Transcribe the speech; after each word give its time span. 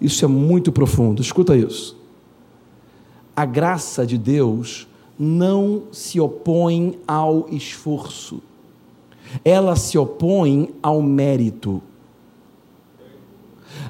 isso 0.00 0.24
é 0.24 0.28
muito 0.28 0.70
profundo. 0.70 1.22
Escuta 1.22 1.56
isso. 1.56 1.96
A 3.34 3.44
graça 3.44 4.06
de 4.06 4.18
Deus 4.18 4.86
não 5.18 5.84
se 5.92 6.20
opõe 6.20 6.98
ao 7.06 7.48
esforço, 7.50 8.40
ela 9.44 9.76
se 9.76 9.98
opõe 9.98 10.74
ao 10.82 11.02
mérito. 11.02 11.82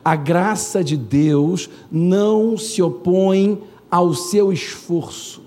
A 0.05 0.17
graça 0.17 0.83
de 0.83 0.97
Deus 0.97 1.69
não 1.91 2.57
se 2.57 2.83
opõe 2.83 3.63
ao 3.91 4.13
seu 4.15 4.53
esforço, 4.53 5.43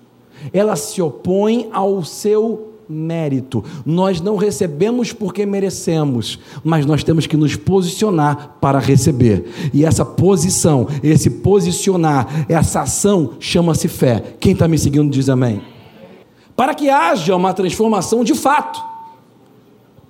ela 0.51 0.75
se 0.75 1.01
opõe 1.01 1.69
ao 1.71 2.03
seu 2.03 2.70
mérito. 2.91 3.63
Nós 3.85 4.19
não 4.19 4.35
recebemos 4.35 5.13
porque 5.13 5.45
merecemos, 5.45 6.37
mas 6.63 6.85
nós 6.85 7.03
temos 7.03 7.25
que 7.25 7.37
nos 7.37 7.55
posicionar 7.55 8.57
para 8.59 8.79
receber. 8.79 9.71
E 9.73 9.85
essa 9.85 10.03
posição, 10.03 10.87
esse 11.01 11.29
posicionar, 11.29 12.45
essa 12.49 12.81
ação 12.81 13.31
chama-se 13.39 13.87
fé. 13.87 14.35
Quem 14.39 14.53
está 14.53 14.67
me 14.67 14.77
seguindo 14.77 15.09
diz 15.09 15.29
amém. 15.29 15.61
Para 16.55 16.75
que 16.75 16.89
haja 16.89 17.35
uma 17.35 17.53
transformação 17.53 18.23
de 18.23 18.35
fato, 18.35 18.83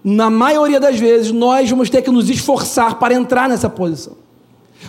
na 0.04 0.30
maioria 0.30 0.80
das 0.80 1.00
vezes 1.00 1.32
nós 1.32 1.70
vamos 1.70 1.90
ter 1.90 2.02
que 2.02 2.10
nos 2.10 2.30
esforçar 2.30 2.98
para 2.98 3.14
entrar 3.14 3.48
nessa 3.48 3.70
posição. 3.70 4.21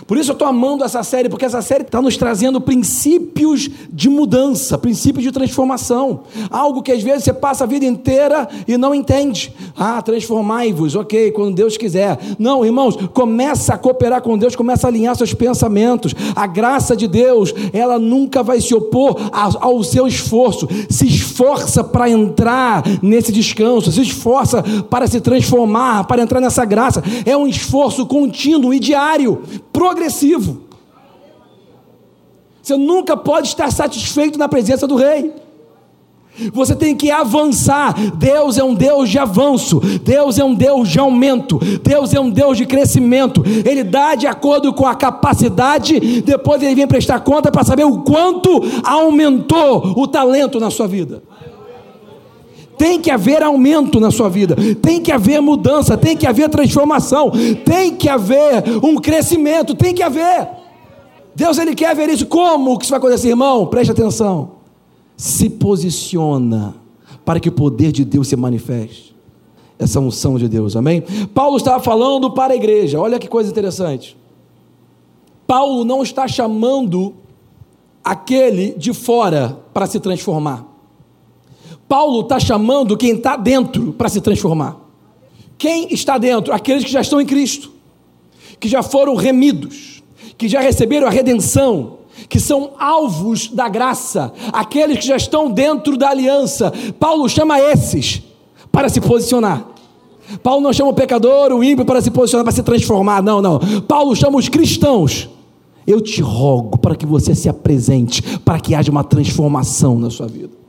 Por 0.07 0.17
isso 0.17 0.31
eu 0.31 0.33
estou 0.33 0.47
amando 0.47 0.83
essa 0.83 1.03
série, 1.03 1.29
porque 1.29 1.45
essa 1.45 1.61
série 1.61 1.83
está 1.83 2.01
nos 2.01 2.17
trazendo 2.17 2.59
princípios 2.59 3.69
de 3.91 4.09
mudança, 4.09 4.77
princípios 4.77 5.23
de 5.23 5.31
transformação. 5.31 6.21
Algo 6.49 6.81
que 6.81 6.91
às 6.91 7.01
vezes 7.01 7.23
você 7.23 7.33
passa 7.33 7.63
a 7.63 7.67
vida 7.67 7.85
inteira 7.85 8.47
e 8.67 8.77
não 8.77 8.93
entende. 8.93 9.53
Ah, 9.77 10.01
transformai-vos, 10.01 10.95
ok, 10.95 11.31
quando 11.31 11.55
Deus 11.55 11.77
quiser. 11.77 12.19
Não, 12.37 12.65
irmãos, 12.65 12.97
começa 13.13 13.73
a 13.73 13.77
cooperar 13.77 14.21
com 14.21 14.37
Deus, 14.37 14.55
começa 14.55 14.87
a 14.87 14.89
alinhar 14.89 15.15
seus 15.15 15.33
pensamentos. 15.33 16.13
A 16.35 16.47
graça 16.47 16.95
de 16.95 17.07
Deus, 17.07 17.53
ela 17.71 17.97
nunca 17.97 18.43
vai 18.43 18.59
se 18.59 18.73
opor 18.73 19.15
ao 19.31 19.83
seu 19.83 20.07
esforço. 20.07 20.67
Se 20.89 21.07
esforça 21.07 21.83
para 21.83 22.09
entrar 22.09 22.83
nesse 23.01 23.31
descanso, 23.31 23.91
se 23.91 24.01
esforça 24.01 24.63
para 24.89 25.07
se 25.07 25.21
transformar, 25.21 26.05
para 26.05 26.21
entrar 26.21 26.39
nessa 26.39 26.65
graça. 26.65 27.03
É 27.25 27.35
um 27.37 27.47
esforço 27.47 28.05
contínuo 28.05 28.73
e 28.73 28.79
diário 28.79 29.41
progressivo. 29.83 30.61
Você 32.61 32.77
nunca 32.77 33.17
pode 33.17 33.49
estar 33.49 33.69
satisfeito 33.69 34.39
na 34.39 34.47
presença 34.47 34.87
do 34.87 34.95
Rei. 34.95 35.33
Você 36.53 36.73
tem 36.73 36.95
que 36.95 37.11
avançar. 37.11 37.93
Deus 38.15 38.57
é 38.57 38.63
um 38.63 38.73
Deus 38.73 39.09
de 39.09 39.19
avanço. 39.19 39.81
Deus 40.01 40.39
é 40.39 40.43
um 40.43 40.55
Deus 40.55 40.87
de 40.87 40.97
aumento. 40.97 41.59
Deus 41.83 42.13
é 42.13 42.19
um 42.19 42.29
Deus 42.29 42.57
de 42.57 42.65
crescimento. 42.65 43.43
Ele 43.45 43.83
dá 43.83 44.15
de 44.15 44.25
acordo 44.25 44.73
com 44.73 44.87
a 44.87 44.95
capacidade. 44.95 46.21
Depois 46.21 46.63
ele 46.63 46.73
vem 46.73 46.87
prestar 46.87 47.19
conta 47.19 47.51
para 47.51 47.65
saber 47.65 47.83
o 47.83 47.99
quanto 47.99 48.49
aumentou 48.83 49.93
o 49.97 50.07
talento 50.07 50.61
na 50.61 50.71
sua 50.71 50.87
vida. 50.87 51.21
Tem 52.77 52.99
que 52.99 53.11
haver 53.11 53.43
aumento 53.43 53.99
na 53.99 54.11
sua 54.11 54.29
vida, 54.29 54.55
tem 54.81 55.01
que 55.01 55.11
haver 55.11 55.41
mudança, 55.41 55.97
tem 55.97 56.17
que 56.17 56.25
haver 56.25 56.49
transformação, 56.49 57.31
tem 57.63 57.95
que 57.95 58.09
haver 58.09 58.63
um 58.83 58.95
crescimento, 58.95 59.75
tem 59.75 59.93
que 59.93 60.03
haver. 60.03 60.47
Deus 61.35 61.57
ele 61.57 61.75
quer 61.75 61.95
ver 61.95 62.09
isso. 62.09 62.25
Como 62.25 62.77
que 62.77 62.85
isso 62.85 62.91
vai 62.91 62.99
acontecer, 62.99 63.29
irmão? 63.29 63.65
Preste 63.67 63.91
atenção. 63.91 64.51
Se 65.17 65.49
posiciona 65.49 66.75
para 67.25 67.39
que 67.39 67.49
o 67.49 67.51
poder 67.51 67.91
de 67.91 68.03
Deus 68.03 68.27
se 68.27 68.35
manifeste. 68.35 69.15
Essa 69.79 69.99
unção 69.99 70.37
de 70.37 70.47
Deus, 70.47 70.75
amém? 70.75 71.01
Paulo 71.33 71.57
estava 71.57 71.81
falando 71.83 72.31
para 72.31 72.53
a 72.53 72.55
igreja, 72.55 72.99
olha 72.99 73.19
que 73.19 73.27
coisa 73.27 73.49
interessante. 73.49 74.15
Paulo 75.47 75.83
não 75.83 76.03
está 76.03 76.27
chamando 76.27 77.13
aquele 78.03 78.73
de 78.73 78.93
fora 78.93 79.59
para 79.73 79.87
se 79.87 79.99
transformar. 79.99 80.72
Paulo 81.87 82.21
está 82.21 82.39
chamando 82.39 82.97
quem 82.97 83.15
está 83.15 83.35
dentro 83.35 83.93
para 83.93 84.09
se 84.09 84.21
transformar. 84.21 84.77
Quem 85.57 85.93
está 85.93 86.17
dentro? 86.17 86.53
Aqueles 86.53 86.83
que 86.83 86.91
já 86.91 87.01
estão 87.01 87.21
em 87.21 87.25
Cristo, 87.25 87.71
que 88.59 88.67
já 88.67 88.81
foram 88.81 89.15
remidos, 89.15 90.03
que 90.37 90.47
já 90.47 90.59
receberam 90.59 91.07
a 91.07 91.09
redenção, 91.09 91.99
que 92.27 92.39
são 92.39 92.71
alvos 92.79 93.47
da 93.47 93.69
graça, 93.69 94.33
aqueles 94.51 94.99
que 94.99 95.07
já 95.07 95.15
estão 95.15 95.51
dentro 95.51 95.97
da 95.97 96.09
aliança. 96.09 96.71
Paulo 96.99 97.29
chama 97.29 97.59
esses 97.59 98.21
para 98.71 98.89
se 98.89 98.99
posicionar. 98.99 99.67
Paulo 100.41 100.61
não 100.61 100.73
chama 100.73 100.89
o 100.89 100.93
pecador, 100.93 101.51
o 101.51 101.63
ímpio 101.63 101.85
para 101.85 102.01
se 102.01 102.09
posicionar, 102.09 102.43
para 102.43 102.53
se 102.53 102.63
transformar. 102.63 103.21
Não, 103.21 103.41
não. 103.41 103.59
Paulo 103.87 104.15
chama 104.15 104.37
os 104.37 104.49
cristãos. 104.49 105.29
Eu 105.85 105.99
te 105.99 106.21
rogo 106.21 106.77
para 106.77 106.95
que 106.95 107.05
você 107.05 107.35
se 107.35 107.49
apresente, 107.49 108.21
para 108.39 108.59
que 108.59 108.73
haja 108.73 108.89
uma 108.89 109.03
transformação 109.03 109.99
na 109.99 110.09
sua 110.09 110.27
vida. 110.27 110.62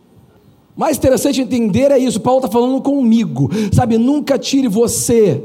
Mais 0.76 0.96
interessante 0.96 1.40
entender 1.40 1.90
é 1.90 1.98
isso. 1.98 2.20
Paulo 2.20 2.40
está 2.40 2.50
falando 2.50 2.80
comigo, 2.82 3.48
sabe? 3.72 3.96
Nunca 3.96 4.38
tire 4.38 4.68
você 4.68 5.42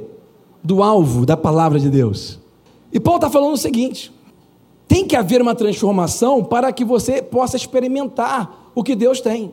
do 0.64 0.82
alvo 0.82 1.26
da 1.26 1.38
palavra 1.38 1.80
de 1.80 1.90
Deus. 1.90 2.40
E 2.92 3.00
Paulo 3.00 3.18
está 3.18 3.30
falando 3.30 3.54
o 3.54 3.58
seguinte: 3.58 4.12
tem 4.88 5.06
que 5.06 5.16
haver 5.16 5.42
uma 5.42 5.54
transformação 5.54 6.44
para 6.44 6.72
que 6.72 6.84
você 6.84 7.22
possa 7.22 7.56
experimentar 7.56 8.72
o 8.74 8.84
que 8.84 8.96
Deus 8.96 9.22
tem. 9.22 9.52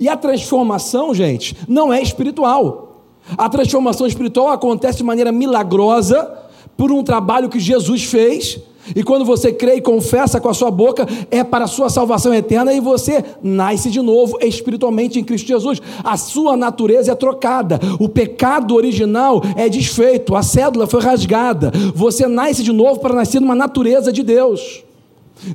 E 0.00 0.08
a 0.08 0.16
transformação, 0.16 1.14
gente, 1.14 1.56
não 1.68 1.92
é 1.92 2.02
espiritual. 2.02 3.04
A 3.36 3.48
transformação 3.48 4.06
espiritual 4.06 4.48
acontece 4.48 4.98
de 4.98 5.04
maneira 5.04 5.30
milagrosa 5.30 6.32
por 6.76 6.90
um 6.90 7.02
trabalho 7.02 7.48
que 7.48 7.60
Jesus 7.60 8.04
fez 8.04 8.60
e 8.94 9.02
quando 9.02 9.24
você 9.24 9.52
crê 9.52 9.76
e 9.76 9.80
confessa 9.80 10.40
com 10.40 10.48
a 10.48 10.54
sua 10.54 10.70
boca, 10.70 11.06
é 11.30 11.42
para 11.42 11.64
a 11.64 11.68
sua 11.68 11.88
salvação 11.88 12.32
eterna 12.34 12.72
e 12.72 12.80
você 12.80 13.24
nasce 13.42 13.90
de 13.90 14.00
novo 14.00 14.38
espiritualmente 14.40 15.18
em 15.18 15.24
Cristo 15.24 15.48
Jesus. 15.48 15.80
A 16.04 16.16
sua 16.16 16.56
natureza 16.56 17.12
é 17.12 17.14
trocada, 17.14 17.80
o 17.98 18.08
pecado 18.08 18.74
original 18.74 19.42
é 19.56 19.68
desfeito, 19.68 20.36
a 20.36 20.42
cédula 20.42 20.86
foi 20.86 21.00
rasgada. 21.00 21.72
Você 21.94 22.26
nasce 22.26 22.62
de 22.62 22.72
novo 22.72 23.00
para 23.00 23.14
nascer 23.14 23.40
numa 23.40 23.54
natureza 23.54 24.12
de 24.12 24.22
Deus. 24.22 24.84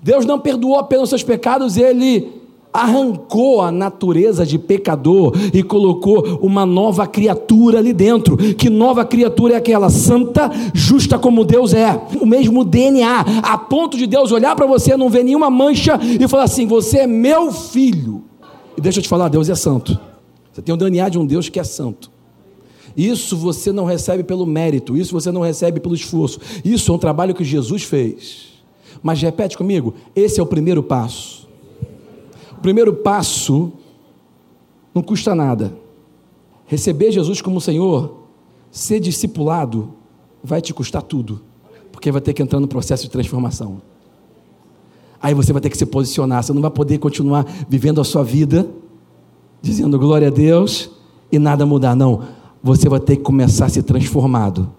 Deus 0.04 0.26
não 0.26 0.40
perdoou 0.40 0.78
apenas 0.78 1.10
seus 1.10 1.24
pecados, 1.24 1.78
ele 1.78 2.41
arrancou 2.74 3.62
a 3.62 3.72
natureza 3.72 4.46
de 4.46 4.58
pecador 4.58 5.34
e 5.54 5.62
colocou 5.62 6.40
uma 6.42 6.66
nova 6.66 7.06
criatura 7.06 7.80
ali 7.80 7.94
dentro. 7.94 8.38
Que 8.38 8.70
nova 8.70 9.04
criatura 9.04 9.54
é 9.54 9.58
aquela? 9.58 9.90
Santa, 9.90 10.50
justa 10.74 11.20
como 11.20 11.44
Deus 11.44 11.74
é. 11.74 12.00
O 12.20 12.26
mesmo 12.26 12.64
DNA, 12.64 13.26
a 13.44 13.58
ponto 13.58 13.98
de 13.98 14.08
Deus 14.08 14.32
olhar 14.32 14.56
para 14.56 14.66
você, 14.66 14.96
não 14.96 15.10
ver 15.10 15.24
nenhuma 15.24 15.50
mancha 15.50 16.00
e 16.02 16.28
falar 16.28 16.44
assim: 16.44 16.66
Você 16.68 17.00
é 17.00 17.08
meu 17.08 17.52
filho. 17.52 18.24
E 18.78 18.82
deixa 18.82 19.00
eu 19.00 19.04
te 19.04 19.10
falar: 19.10 19.28
Deus 19.28 19.50
é 19.50 19.56
santo. 19.56 20.00
Você 20.52 20.62
tem 20.62 20.74
o 20.74 20.78
DNA 20.78 21.10
de 21.10 21.20
um 21.20 21.26
Deus 21.26 21.50
que 21.50 21.60
é 21.60 21.64
santo. 21.64 22.10
Isso 22.96 23.38
você 23.38 23.72
não 23.72 23.86
recebe 23.86 24.22
pelo 24.22 24.46
mérito, 24.46 24.98
isso 24.98 25.14
você 25.14 25.32
não 25.32 25.42
recebe 25.42 25.80
pelo 25.80 25.96
esforço. 25.96 26.40
Isso 26.64 26.92
é 26.92 26.96
um 26.96 26.98
trabalho 26.98 27.34
que 27.34 27.44
Jesus 27.44 27.84
fez. 27.84 28.52
Mas 29.04 29.22
repete 29.22 29.58
comigo: 29.58 29.94
esse 30.16 30.40
é 30.40 30.44
o 30.44 30.46
primeiro 30.46 30.82
passo 30.84 31.41
primeiro 32.62 32.94
passo 32.94 33.72
não 34.94 35.02
custa 35.02 35.34
nada. 35.34 35.74
Receber 36.66 37.12
Jesus 37.12 37.42
como 37.42 37.60
Senhor, 37.60 38.20
ser 38.70 39.00
discipulado, 39.00 39.94
vai 40.44 40.62
te 40.62 40.74
custar 40.74 41.02
tudo, 41.02 41.42
porque 41.92 42.12
vai 42.12 42.22
ter 42.22 42.34
que 42.34 42.42
entrar 42.42 42.60
no 42.60 42.68
processo 42.68 43.04
de 43.04 43.10
transformação. 43.10 43.82
Aí 45.22 45.34
você 45.34 45.52
vai 45.54 45.62
ter 45.62 45.70
que 45.70 45.78
se 45.78 45.86
posicionar, 45.86 46.44
você 46.44 46.54
não 46.54 46.62
vai 46.62 46.72
poder 46.72 46.98
continuar 46.98 47.46
vivendo 47.68 48.02
a 48.02 48.04
sua 48.04 48.24
vida 48.24 48.68
dizendo 49.62 50.00
glória 50.00 50.28
a 50.28 50.32
Deus 50.32 50.90
e 51.32 51.38
nada 51.38 51.66
mudar, 51.66 51.96
não. 51.96 52.24
Você 52.64 52.90
vai 52.90 53.00
ter 53.00 53.18
que 53.18 53.22
começar 53.22 53.66
a 53.66 53.70
ser 53.70 53.84
transformado. 53.84 54.72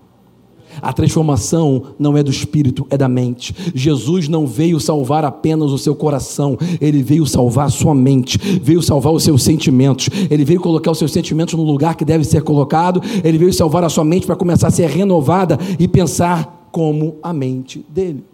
A 0.80 0.92
transformação 0.92 1.82
não 1.98 2.16
é 2.16 2.22
do 2.22 2.30
espírito, 2.30 2.86
é 2.90 2.96
da 2.96 3.08
mente. 3.08 3.54
Jesus 3.74 4.28
não 4.28 4.46
veio 4.46 4.80
salvar 4.80 5.24
apenas 5.24 5.70
o 5.70 5.78
seu 5.78 5.94
coração, 5.94 6.56
ele 6.80 7.02
veio 7.02 7.26
salvar 7.26 7.66
a 7.66 7.70
sua 7.70 7.94
mente, 7.94 8.38
veio 8.38 8.82
salvar 8.82 9.12
os 9.12 9.22
seus 9.22 9.42
sentimentos, 9.42 10.08
ele 10.30 10.44
veio 10.44 10.60
colocar 10.60 10.90
os 10.90 10.98
seus 10.98 11.12
sentimentos 11.12 11.54
no 11.54 11.62
lugar 11.62 11.94
que 11.96 12.04
deve 12.04 12.24
ser 12.24 12.42
colocado, 12.42 13.02
ele 13.22 13.38
veio 13.38 13.52
salvar 13.52 13.84
a 13.84 13.88
sua 13.88 14.04
mente 14.04 14.26
para 14.26 14.36
começar 14.36 14.68
a 14.68 14.70
ser 14.70 14.88
renovada 14.88 15.58
e 15.78 15.86
pensar 15.86 16.68
como 16.70 17.16
a 17.22 17.32
mente 17.32 17.84
dele. 17.88 18.24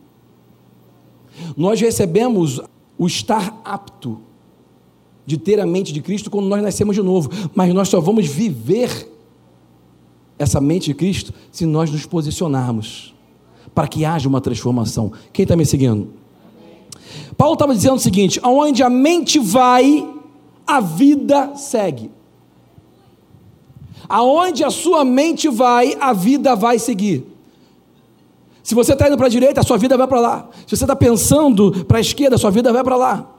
Nós 1.57 1.81
recebemos 1.81 2.61
o 2.97 3.07
estar 3.07 3.61
apto 3.65 4.19
de 5.25 5.37
ter 5.37 5.61
a 5.61 5.67
mente 5.67 5.93
de 5.93 6.01
Cristo 6.01 6.31
quando 6.31 6.47
nós 6.47 6.63
nascemos 6.63 6.97
de 6.97 7.03
novo, 7.03 7.31
mas 7.55 7.73
nós 7.75 7.89
só 7.89 8.01
vamos 8.01 8.27
viver 8.27 9.18
essa 10.39 10.61
mente 10.61 10.87
de 10.87 10.95
Cristo 10.95 11.33
se 11.51 11.67
nós 11.67 11.91
nos 11.91 12.07
posicionarmos 12.07 13.15
para 13.75 13.89
que 13.89 14.05
haja 14.05 14.29
uma 14.29 14.41
transformação. 14.41 15.13
Quem 15.33 15.43
está 15.43 15.57
me 15.57 15.67
seguindo? 15.67 16.09
Paulo 17.37 17.55
estava 17.55 17.75
dizendo 17.75 17.97
o 17.97 18.01
seguinte: 18.01 18.41
aonde 18.43 18.83
a 18.83 18.91
mente 18.91 19.39
vai, 19.39 20.09
a 20.67 20.81
vida 20.81 21.55
segue. 21.57 22.11
Aonde 24.09 24.65
a 24.65 24.71
sua 24.71 25.05
mente 25.05 25.49
vai, 25.49 25.97
a 26.01 26.13
vida 26.13 26.57
vai 26.57 26.79
seguir. 26.79 27.27
Se 28.63 28.75
você 28.75 28.93
está 28.93 29.07
indo 29.07 29.17
para 29.17 29.27
a 29.27 29.31
direita, 29.31 29.61
a 29.61 29.65
sua 29.65 29.79
vida 29.79 29.97
vai 29.97 30.07
para 30.07 30.21
lá. 30.21 30.49
Se 30.67 30.77
você 30.77 30.85
está 30.85 30.97
pensando 30.97 31.85
para 31.85 31.99
a 31.99 32.01
esquerda, 32.01 32.37
a 32.37 32.39
sua 32.39 32.51
vida 32.51 32.73
vai 32.73 32.85
para 32.85 32.97
lá. 32.97 33.35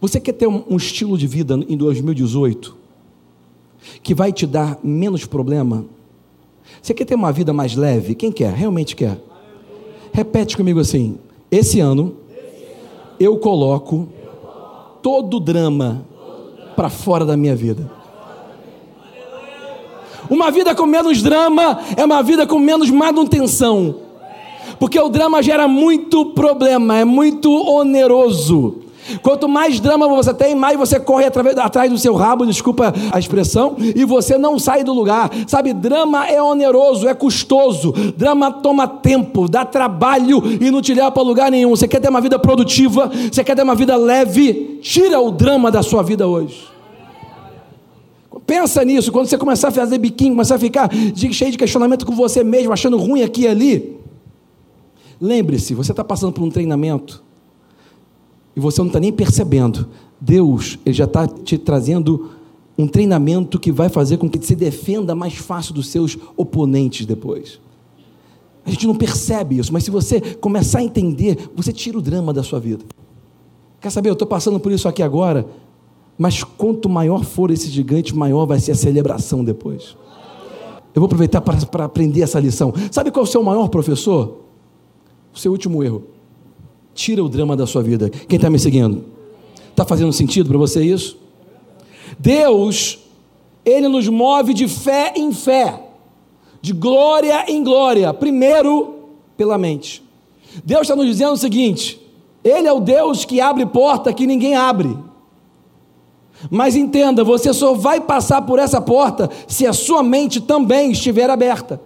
Você 0.00 0.20
quer 0.20 0.32
ter 0.32 0.46
um, 0.46 0.76
estilo 0.76 1.16
de 1.16 1.26
vida 1.26 1.54
em 1.68 1.76
2018 1.76 2.83
que 4.02 4.14
vai 4.14 4.32
te 4.32 4.46
dar 4.46 4.78
menos 4.82 5.24
problema? 5.24 5.84
Você 6.80 6.94
quer 6.94 7.04
ter 7.04 7.14
uma 7.14 7.32
vida 7.32 7.52
mais 7.52 7.74
leve? 7.74 8.14
Quem 8.14 8.30
quer? 8.30 8.52
Realmente 8.52 8.94
quer? 8.96 9.18
Repete 10.12 10.56
comigo 10.56 10.80
assim: 10.80 11.18
esse 11.50 11.80
ano 11.80 12.16
eu 13.18 13.38
coloco 13.38 14.08
todo 15.02 15.38
o 15.38 15.40
drama 15.40 16.04
para 16.76 16.88
fora 16.88 17.24
da 17.24 17.36
minha 17.36 17.54
vida. 17.54 17.90
Uma 20.28 20.50
vida 20.50 20.74
com 20.74 20.86
menos 20.86 21.22
drama 21.22 21.80
é 21.96 22.04
uma 22.04 22.22
vida 22.22 22.46
com 22.46 22.58
menos 22.58 22.90
manutenção. 22.90 23.96
Porque 24.78 24.98
o 24.98 25.08
drama 25.08 25.42
gera 25.42 25.68
muito 25.68 26.26
problema, 26.26 26.98
é 26.98 27.04
muito 27.04 27.50
oneroso. 27.50 28.83
Quanto 29.22 29.48
mais 29.48 29.80
drama 29.80 30.08
você 30.08 30.32
tem, 30.32 30.54
mais 30.54 30.78
você 30.78 30.98
corre 30.98 31.26
atrás 31.26 31.90
do 31.90 31.98
seu 31.98 32.14
rabo, 32.14 32.46
desculpa 32.46 32.92
a 33.12 33.18
expressão, 33.18 33.76
e 33.78 34.04
você 34.04 34.38
não 34.38 34.58
sai 34.58 34.82
do 34.82 34.92
lugar. 34.92 35.30
Sabe, 35.46 35.72
drama 35.72 36.26
é 36.26 36.42
oneroso, 36.42 37.08
é 37.08 37.14
custoso. 37.14 37.92
Drama 38.16 38.50
toma 38.50 38.86
tempo, 38.86 39.48
dá 39.48 39.64
trabalho 39.64 40.42
e 40.60 40.70
não 40.70 40.80
te 40.80 40.94
leva 40.94 41.10
para 41.10 41.22
lugar 41.22 41.50
nenhum. 41.50 41.70
Você 41.70 41.86
quer 41.86 42.00
ter 42.00 42.08
uma 42.08 42.20
vida 42.20 42.38
produtiva, 42.38 43.10
você 43.30 43.44
quer 43.44 43.54
ter 43.54 43.62
uma 43.62 43.74
vida 43.74 43.96
leve, 43.96 44.78
tira 44.82 45.20
o 45.20 45.30
drama 45.30 45.70
da 45.70 45.82
sua 45.82 46.02
vida 46.02 46.26
hoje. 46.26 46.68
Pensa 48.46 48.84
nisso, 48.84 49.10
quando 49.10 49.26
você 49.26 49.38
começar 49.38 49.68
a 49.68 49.70
fazer 49.70 49.96
biquinho, 49.96 50.32
começar 50.32 50.56
a 50.56 50.58
ficar 50.58 50.90
cheio 51.32 51.50
de 51.50 51.56
questionamento 51.56 52.04
com 52.04 52.14
você 52.14 52.44
mesmo, 52.44 52.72
achando 52.72 52.98
ruim 52.98 53.22
aqui 53.22 53.42
e 53.42 53.48
ali. 53.48 53.96
Lembre-se, 55.18 55.72
você 55.74 55.92
está 55.92 56.04
passando 56.04 56.32
por 56.32 56.42
um 56.42 56.50
treinamento 56.50 57.23
e 58.56 58.60
você 58.60 58.80
não 58.80 58.86
está 58.86 59.00
nem 59.00 59.12
percebendo. 59.12 59.88
Deus 60.20 60.78
ele 60.84 60.94
já 60.94 61.04
está 61.04 61.26
te 61.26 61.58
trazendo 61.58 62.30
um 62.76 62.88
treinamento 62.88 63.58
que 63.58 63.70
vai 63.70 63.88
fazer 63.88 64.16
com 64.16 64.28
que 64.28 64.44
se 64.44 64.54
defenda 64.54 65.14
mais 65.14 65.34
fácil 65.34 65.74
dos 65.74 65.88
seus 65.88 66.18
oponentes 66.36 67.06
depois. 67.06 67.60
A 68.64 68.70
gente 68.70 68.86
não 68.86 68.94
percebe 68.94 69.58
isso, 69.58 69.72
mas 69.72 69.84
se 69.84 69.90
você 69.90 70.20
começar 70.20 70.78
a 70.78 70.82
entender, 70.82 71.50
você 71.54 71.72
tira 71.72 71.98
o 71.98 72.02
drama 72.02 72.32
da 72.32 72.42
sua 72.42 72.58
vida. 72.58 72.84
Quer 73.80 73.90
saber? 73.90 74.08
Eu 74.08 74.14
estou 74.14 74.26
passando 74.26 74.58
por 74.58 74.72
isso 74.72 74.88
aqui 74.88 75.02
agora, 75.02 75.46
mas 76.16 76.42
quanto 76.42 76.88
maior 76.88 77.22
for 77.22 77.50
esse 77.50 77.68
gigante, 77.68 78.16
maior 78.16 78.46
vai 78.46 78.58
ser 78.58 78.72
a 78.72 78.74
celebração 78.74 79.44
depois. 79.44 79.96
Eu 80.94 81.00
vou 81.00 81.06
aproveitar 81.06 81.40
para 81.40 81.84
aprender 81.84 82.22
essa 82.22 82.40
lição. 82.40 82.72
Sabe 82.90 83.10
qual 83.10 83.24
é 83.24 83.28
o 83.28 83.30
seu 83.30 83.42
maior 83.42 83.68
professor? 83.68 84.38
O 85.34 85.38
seu 85.38 85.52
último 85.52 85.82
erro. 85.82 86.04
Tira 86.94 87.22
o 87.22 87.28
drama 87.28 87.56
da 87.56 87.66
sua 87.66 87.82
vida. 87.82 88.08
Quem 88.08 88.36
está 88.36 88.48
me 88.48 88.58
seguindo? 88.58 89.04
Está 89.70 89.84
fazendo 89.84 90.12
sentido 90.12 90.48
para 90.48 90.58
você 90.58 90.84
isso? 90.84 91.18
Deus, 92.18 92.98
Ele 93.64 93.88
nos 93.88 94.08
move 94.08 94.54
de 94.54 94.68
fé 94.68 95.12
em 95.16 95.32
fé, 95.32 95.82
de 96.62 96.72
glória 96.72 97.44
em 97.50 97.62
glória, 97.64 98.14
primeiro 98.14 98.94
pela 99.36 99.58
mente. 99.58 100.02
Deus 100.64 100.82
está 100.82 100.94
nos 100.94 101.06
dizendo 101.06 101.32
o 101.32 101.36
seguinte: 101.36 102.00
Ele 102.44 102.68
é 102.68 102.72
o 102.72 102.80
Deus 102.80 103.24
que 103.24 103.40
abre 103.40 103.66
porta 103.66 104.12
que 104.12 104.26
ninguém 104.26 104.54
abre. 104.54 104.96
Mas 106.50 106.76
entenda, 106.76 107.24
você 107.24 107.52
só 107.52 107.74
vai 107.74 108.00
passar 108.00 108.42
por 108.42 108.58
essa 108.58 108.80
porta 108.80 109.30
se 109.46 109.66
a 109.66 109.72
sua 109.72 110.02
mente 110.02 110.40
também 110.40 110.92
estiver 110.92 111.30
aberta. 111.30 111.80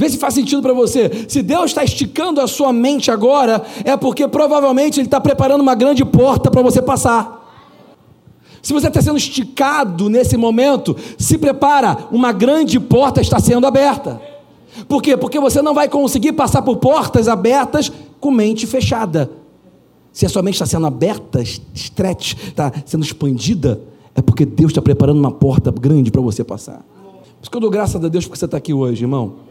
Vê 0.00 0.08
se 0.08 0.16
faz 0.16 0.32
sentido 0.32 0.62
para 0.62 0.72
você. 0.72 1.26
Se 1.28 1.42
Deus 1.42 1.66
está 1.66 1.84
esticando 1.84 2.40
a 2.40 2.46
sua 2.46 2.72
mente 2.72 3.10
agora, 3.10 3.62
é 3.84 3.94
porque 3.98 4.26
provavelmente 4.26 4.98
Ele 4.98 5.06
está 5.06 5.20
preparando 5.20 5.60
uma 5.60 5.74
grande 5.74 6.06
porta 6.06 6.50
para 6.50 6.62
você 6.62 6.80
passar. 6.80 7.38
Se 8.62 8.72
você 8.72 8.88
está 8.88 9.02
sendo 9.02 9.18
esticado 9.18 10.08
nesse 10.08 10.38
momento, 10.38 10.96
se 11.18 11.36
prepara, 11.36 12.08
uma 12.10 12.32
grande 12.32 12.80
porta 12.80 13.20
está 13.20 13.38
sendo 13.40 13.66
aberta. 13.66 14.18
Por 14.88 15.02
quê? 15.02 15.18
Porque 15.18 15.38
você 15.38 15.60
não 15.60 15.74
vai 15.74 15.86
conseguir 15.86 16.32
passar 16.32 16.62
por 16.62 16.78
portas 16.78 17.28
abertas 17.28 17.92
com 18.18 18.30
mente 18.30 18.66
fechada. 18.66 19.30
Se 20.14 20.24
a 20.24 20.30
sua 20.30 20.40
mente 20.40 20.54
está 20.54 20.64
sendo 20.64 20.86
aberta, 20.86 21.42
stretch, 21.74 22.36
está 22.48 22.72
sendo 22.86 23.04
expandida, 23.04 23.78
é 24.14 24.22
porque 24.22 24.46
Deus 24.46 24.70
está 24.70 24.80
preparando 24.80 25.18
uma 25.18 25.30
porta 25.30 25.70
grande 25.70 26.10
para 26.10 26.22
você 26.22 26.42
passar. 26.42 26.78
Por 26.78 27.42
isso 27.42 27.50
que 27.50 27.56
eu 27.58 27.60
dou 27.60 27.70
graças 27.70 28.02
a 28.02 28.08
Deus 28.08 28.24
porque 28.24 28.38
você 28.38 28.46
está 28.46 28.56
aqui 28.56 28.72
hoje, 28.72 29.04
irmão 29.04 29.49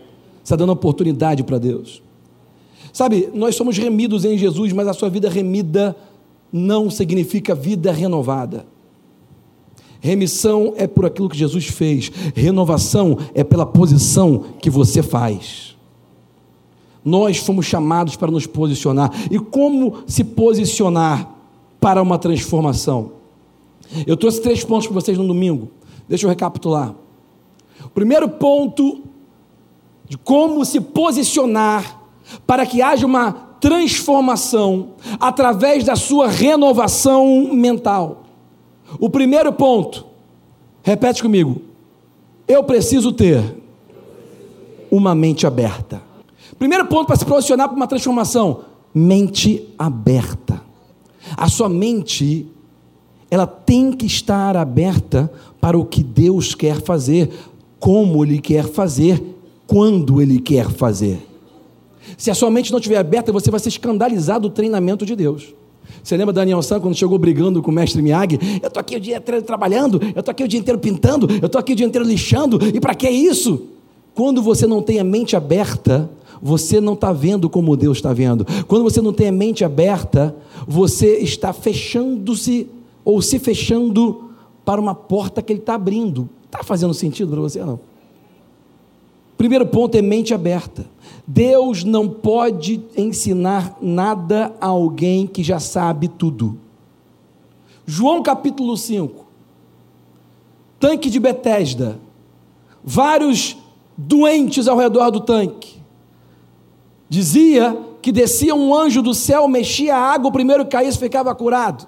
está 0.49 0.55
dando 0.55 0.71
oportunidade 0.71 1.43
para 1.43 1.59
Deus. 1.59 2.01
Sabe, 2.91 3.29
nós 3.35 3.55
somos 3.55 3.77
remidos 3.77 4.25
em 4.25 4.35
Jesus, 4.35 4.73
mas 4.73 4.87
a 4.87 4.93
sua 4.93 5.07
vida 5.07 5.29
remida 5.29 5.95
não 6.51 6.89
significa 6.89 7.53
vida 7.53 7.91
renovada. 7.91 8.65
Remissão 10.01 10.73
é 10.75 10.87
por 10.87 11.05
aquilo 11.05 11.29
que 11.29 11.37
Jesus 11.37 11.67
fez, 11.67 12.11
renovação 12.33 13.17
é 13.35 13.43
pela 13.43 13.65
posição 13.65 14.45
que 14.59 14.71
você 14.71 15.03
faz. 15.03 15.77
Nós 17.05 17.37
fomos 17.37 17.67
chamados 17.67 18.15
para 18.15 18.31
nos 18.31 18.47
posicionar. 18.47 19.11
E 19.29 19.37
como 19.37 20.03
se 20.07 20.23
posicionar 20.23 21.29
para 21.79 22.01
uma 22.01 22.17
transformação? 22.17 23.11
Eu 24.07 24.17
trouxe 24.17 24.41
três 24.41 24.63
pontos 24.63 24.87
para 24.87 24.95
vocês 24.95 25.17
no 25.17 25.27
domingo. 25.27 25.69
Deixa 26.07 26.25
eu 26.25 26.29
recapitular. 26.29 26.95
O 27.85 27.89
primeiro 27.89 28.27
ponto 28.27 29.03
de 30.09 30.17
como 30.17 30.65
se 30.65 30.81
posicionar 30.81 32.01
para 32.45 32.65
que 32.65 32.81
haja 32.81 33.05
uma 33.05 33.31
transformação 33.61 34.93
através 35.19 35.83
da 35.83 35.95
sua 35.95 36.27
renovação 36.27 37.53
mental. 37.53 38.23
O 38.99 39.09
primeiro 39.09 39.53
ponto, 39.53 40.05
repete 40.81 41.21
comigo, 41.21 41.61
eu 42.47 42.63
preciso 42.63 43.11
ter 43.11 43.55
uma 44.89 45.13
mente 45.13 45.45
aberta. 45.45 46.01
Primeiro 46.57 46.87
ponto 46.87 47.05
para 47.05 47.15
se 47.15 47.25
posicionar 47.25 47.67
para 47.67 47.75
uma 47.75 47.87
transformação: 47.87 48.61
mente 48.93 49.67
aberta. 49.77 50.59
A 51.37 51.47
sua 51.47 51.69
mente, 51.69 52.47
ela 53.29 53.45
tem 53.45 53.91
que 53.91 54.07
estar 54.07 54.57
aberta 54.57 55.31
para 55.61 55.77
o 55.77 55.85
que 55.85 56.01
Deus 56.01 56.55
quer 56.55 56.81
fazer, 56.81 57.29
como 57.79 58.25
Ele 58.25 58.39
quer 58.39 58.65
fazer 58.65 59.38
quando 59.69 60.19
Ele 60.19 60.39
quer 60.39 60.67
fazer. 60.67 61.23
Se 62.17 62.31
a 62.31 62.33
sua 62.33 62.49
mente 62.49 62.71
não 62.71 62.79
estiver 62.79 62.97
aberta, 62.97 63.31
você 63.31 63.51
vai 63.51 63.59
ser 63.59 63.69
escandalizado 63.69 64.49
do 64.49 64.53
treinamento 64.53 65.05
de 65.05 65.15
Deus. 65.15 65.53
Você 66.03 66.17
lembra 66.17 66.33
Daniel 66.33 66.59
San 66.63 66.79
quando 66.79 66.95
chegou 66.95 67.19
brigando 67.19 67.61
com 67.61 67.69
o 67.69 67.73
mestre 67.73 68.01
Miyagi? 68.01 68.39
Eu 68.63 68.67
estou 68.67 68.81
aqui 68.81 68.95
o 68.95 68.99
dia 68.99 69.17
inteiro 69.17 69.43
trabalhando, 69.43 70.01
eu 70.01 70.21
estou 70.21 70.31
aqui 70.31 70.43
o 70.43 70.47
dia 70.47 70.59
inteiro 70.59 70.79
pintando, 70.79 71.27
eu 71.39 71.45
estou 71.45 71.59
aqui 71.59 71.73
o 71.73 71.75
dia 71.75 71.85
inteiro 71.85 72.07
lixando, 72.07 72.57
e 72.65 72.79
para 72.79 72.95
que 72.95 73.07
isso? 73.07 73.67
Quando 74.15 74.41
você 74.41 74.65
não 74.65 74.81
tem 74.81 74.99
a 74.99 75.03
mente 75.03 75.35
aberta, 75.35 76.09
você 76.41 76.81
não 76.81 76.93
está 76.93 77.13
vendo 77.13 77.47
como 77.47 77.77
Deus 77.77 77.99
está 77.99 78.11
vendo. 78.11 78.47
Quando 78.67 78.81
você 78.83 79.01
não 79.01 79.13
tem 79.13 79.27
a 79.27 79.31
mente 79.31 79.63
aberta, 79.63 80.35
você 80.67 81.17
está 81.17 81.53
fechando-se 81.53 82.67
ou 83.05 83.21
se 83.21 83.37
fechando 83.37 84.31
para 84.65 84.81
uma 84.81 84.95
porta 84.95 85.43
que 85.43 85.53
Ele 85.53 85.59
está 85.59 85.75
abrindo. 85.75 86.27
Está 86.45 86.63
fazendo 86.63 86.93
sentido 86.95 87.29
para 87.29 87.41
você 87.41 87.59
não? 87.59 87.88
Primeiro 89.39 89.65
ponto 89.65 89.95
é 89.95 90.01
mente 90.01 90.33
aberta. 90.33 90.85
Deus 91.25 91.85
não 91.85 92.09
pode 92.09 92.81
ensinar 92.97 93.77
nada 93.81 94.53
a 94.59 94.65
alguém 94.67 95.25
que 95.25 95.41
já 95.41 95.61
sabe 95.61 96.09
tudo. 96.09 96.59
João 97.85 98.21
capítulo 98.21 98.75
5. 98.75 99.25
Tanque 100.77 101.09
de 101.09 101.21
Betesda. 101.21 102.01
Vários 102.83 103.55
doentes 103.95 104.67
ao 104.67 104.77
redor 104.77 105.09
do 105.09 105.21
tanque. 105.21 105.77
Dizia 107.07 107.77
que 108.01 108.11
descia 108.11 108.53
um 108.53 108.75
anjo 108.75 109.01
do 109.01 109.13
céu, 109.13 109.47
mexia 109.47 109.95
a 109.95 110.01
água, 110.01 110.27
o 110.27 110.33
primeiro 110.33 110.65
que 110.65 110.71
caísse 110.71 110.99
ficava 110.99 111.33
curado. 111.33 111.87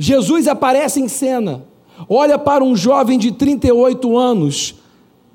Jesus 0.00 0.48
aparece 0.48 1.00
em 1.00 1.06
cena, 1.06 1.64
olha 2.08 2.40
para 2.40 2.64
um 2.64 2.74
jovem 2.74 3.20
de 3.20 3.30
38 3.30 4.18
anos, 4.18 4.74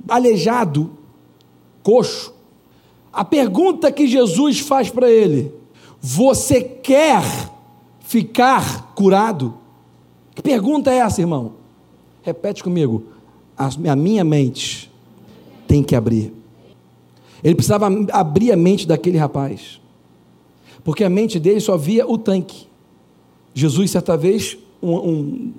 aleijado, 0.10 0.97
coxo. 1.84 2.34
A 3.12 3.26
pergunta 3.26 3.92
que 3.92 4.08
Jesus 4.08 4.60
faz 4.60 4.90
para 4.90 5.10
ele: 5.10 5.52
Você 6.00 6.62
quer 6.62 7.24
ficar 8.02 8.94
curado? 8.94 9.56
Que 10.36 10.42
pergunta 10.42 10.92
é 10.92 10.98
essa, 10.98 11.22
irmão? 11.22 11.54
Repete 12.22 12.64
comigo. 12.64 13.04
A 13.58 13.96
minha 13.96 14.24
mente 14.24 14.92
tem 15.68 15.82
que 15.84 15.96
abrir. 15.96 16.32
Ele 17.44 17.56
precisava 17.56 17.88
abrir 18.12 18.52
a 18.52 18.58
mente 18.58 18.88
daquele 18.88 19.18
rapaz, 19.18 19.80
porque 20.84 21.04
a 21.04 21.10
mente 21.10 21.40
dele 21.40 21.60
só 21.60 21.78
via 21.78 22.08
o 22.08 22.18
tanque. 22.18 22.68
Jesus, 23.54 23.92
certa 23.92 24.16
vez, 24.16 24.58
um, 24.82 24.94
um 24.96 25.54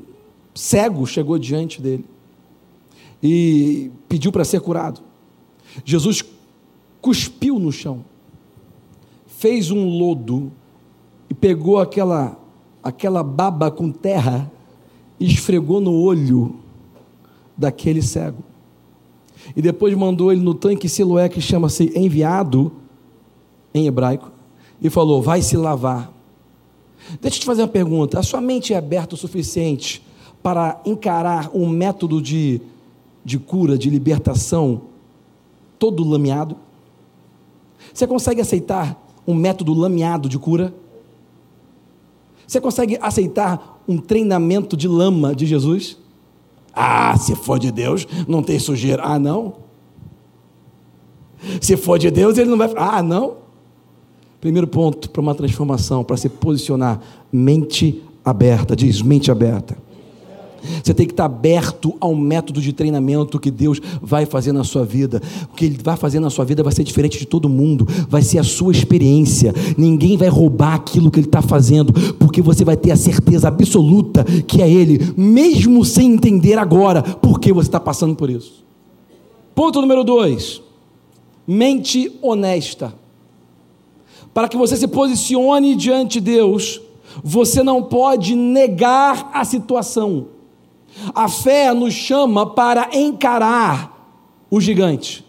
cego 0.54 1.06
chegou 1.06 1.38
diante 1.38 1.80
dele 1.80 2.04
e 3.22 3.90
pediu 4.08 4.30
para 4.30 4.44
ser 4.44 4.60
curado. 4.60 5.00
Jesus 5.84 6.24
cuspiu 7.00 7.58
no 7.58 7.72
chão, 7.72 8.04
fez 9.26 9.70
um 9.70 9.88
lodo 9.88 10.50
e 11.30 11.34
pegou 11.34 11.78
aquela 11.78 12.36
aquela 12.82 13.22
baba 13.22 13.70
com 13.70 13.90
terra 13.90 14.50
e 15.18 15.26
esfregou 15.26 15.80
no 15.80 15.92
olho 15.92 16.56
daquele 17.56 18.00
cego. 18.00 18.42
E 19.56 19.62
depois 19.62 19.94
mandou 19.94 20.32
ele 20.32 20.40
no 20.40 20.54
tanque 20.54 20.88
Siloé, 20.88 21.28
que 21.28 21.40
chama-se 21.40 21.92
enviado 21.94 22.72
em 23.74 23.86
hebraico, 23.86 24.30
e 24.80 24.88
falou: 24.88 25.22
vai 25.22 25.42
se 25.42 25.56
lavar. 25.56 26.12
Deixa 27.20 27.36
eu 27.36 27.40
te 27.40 27.46
fazer 27.46 27.62
uma 27.62 27.68
pergunta: 27.68 28.18
a 28.18 28.22
sua 28.22 28.40
mente 28.40 28.72
é 28.72 28.76
aberta 28.76 29.14
o 29.14 29.18
suficiente 29.18 30.02
para 30.42 30.80
encarar 30.84 31.50
um 31.52 31.68
método 31.68 32.22
de, 32.22 32.60
de 33.24 33.38
cura, 33.38 33.76
de 33.76 33.90
libertação, 33.90 34.82
todo 35.78 36.08
lameado? 36.08 36.56
Você 37.92 38.06
consegue 38.06 38.40
aceitar 38.40 38.96
um 39.26 39.34
método 39.34 39.74
lameado 39.74 40.28
de 40.28 40.38
cura? 40.38 40.74
Você 42.46 42.60
consegue 42.60 42.98
aceitar 43.00 43.82
um 43.86 43.98
treinamento 43.98 44.76
de 44.76 44.88
lama 44.88 45.34
de 45.34 45.46
Jesus? 45.46 45.98
Ah, 46.72 47.16
se 47.16 47.34
for 47.34 47.58
de 47.58 47.70
Deus, 47.70 48.06
não 48.26 48.42
tem 48.42 48.58
sujeira. 48.58 49.02
Ah, 49.04 49.18
não? 49.18 49.56
Se 51.60 51.76
for 51.76 51.98
de 51.98 52.10
Deus, 52.10 52.38
ele 52.38 52.50
não 52.50 52.58
vai. 52.58 52.72
Ah, 52.76 53.02
não? 53.02 53.36
Primeiro 54.40 54.66
ponto 54.66 55.10
para 55.10 55.20
uma 55.20 55.34
transformação, 55.34 56.04
para 56.04 56.16
se 56.16 56.28
posicionar, 56.28 57.00
mente 57.32 58.02
aberta. 58.24 58.76
Diz, 58.76 59.02
mente 59.02 59.30
aberta. 59.30 59.76
Você 60.82 60.94
tem 60.94 61.06
que 61.06 61.12
estar 61.12 61.24
aberto 61.24 61.94
ao 62.00 62.14
método 62.14 62.60
de 62.60 62.72
treinamento 62.72 63.38
que 63.38 63.50
Deus 63.50 63.80
vai 64.02 64.26
fazer 64.26 64.52
na 64.52 64.64
sua 64.64 64.84
vida. 64.84 65.20
O 65.52 65.54
que 65.54 65.64
Ele 65.64 65.78
vai 65.82 65.96
fazer 65.96 66.20
na 66.20 66.30
sua 66.30 66.44
vida 66.44 66.62
vai 66.62 66.72
ser 66.72 66.84
diferente 66.84 67.18
de 67.18 67.26
todo 67.26 67.48
mundo, 67.48 67.86
vai 68.08 68.22
ser 68.22 68.38
a 68.38 68.44
sua 68.44 68.72
experiência. 68.72 69.54
Ninguém 69.76 70.16
vai 70.16 70.28
roubar 70.28 70.74
aquilo 70.74 71.10
que 71.10 71.20
Ele 71.20 71.26
está 71.26 71.42
fazendo, 71.42 71.92
porque 72.14 72.42
você 72.42 72.64
vai 72.64 72.76
ter 72.76 72.90
a 72.90 72.96
certeza 72.96 73.48
absoluta 73.48 74.24
que 74.46 74.62
é 74.62 74.70
Ele, 74.70 75.12
mesmo 75.16 75.84
sem 75.84 76.12
entender 76.12 76.58
agora 76.58 77.02
por 77.02 77.40
que 77.40 77.52
você 77.52 77.68
está 77.68 77.80
passando 77.80 78.14
por 78.14 78.30
isso. 78.30 78.64
Ponto 79.54 79.80
número 79.80 80.04
dois: 80.04 80.62
mente 81.46 82.12
honesta. 82.22 82.94
Para 84.32 84.48
que 84.48 84.56
você 84.56 84.76
se 84.76 84.86
posicione 84.86 85.74
diante 85.74 86.20
de 86.20 86.32
Deus, 86.32 86.80
você 87.24 87.62
não 87.62 87.82
pode 87.82 88.36
negar 88.36 89.30
a 89.32 89.44
situação. 89.44 90.26
A 91.14 91.28
fé 91.28 91.72
nos 91.72 91.94
chama 91.94 92.46
para 92.46 92.88
encarar 92.92 93.96
o 94.50 94.60
gigante. 94.60 95.24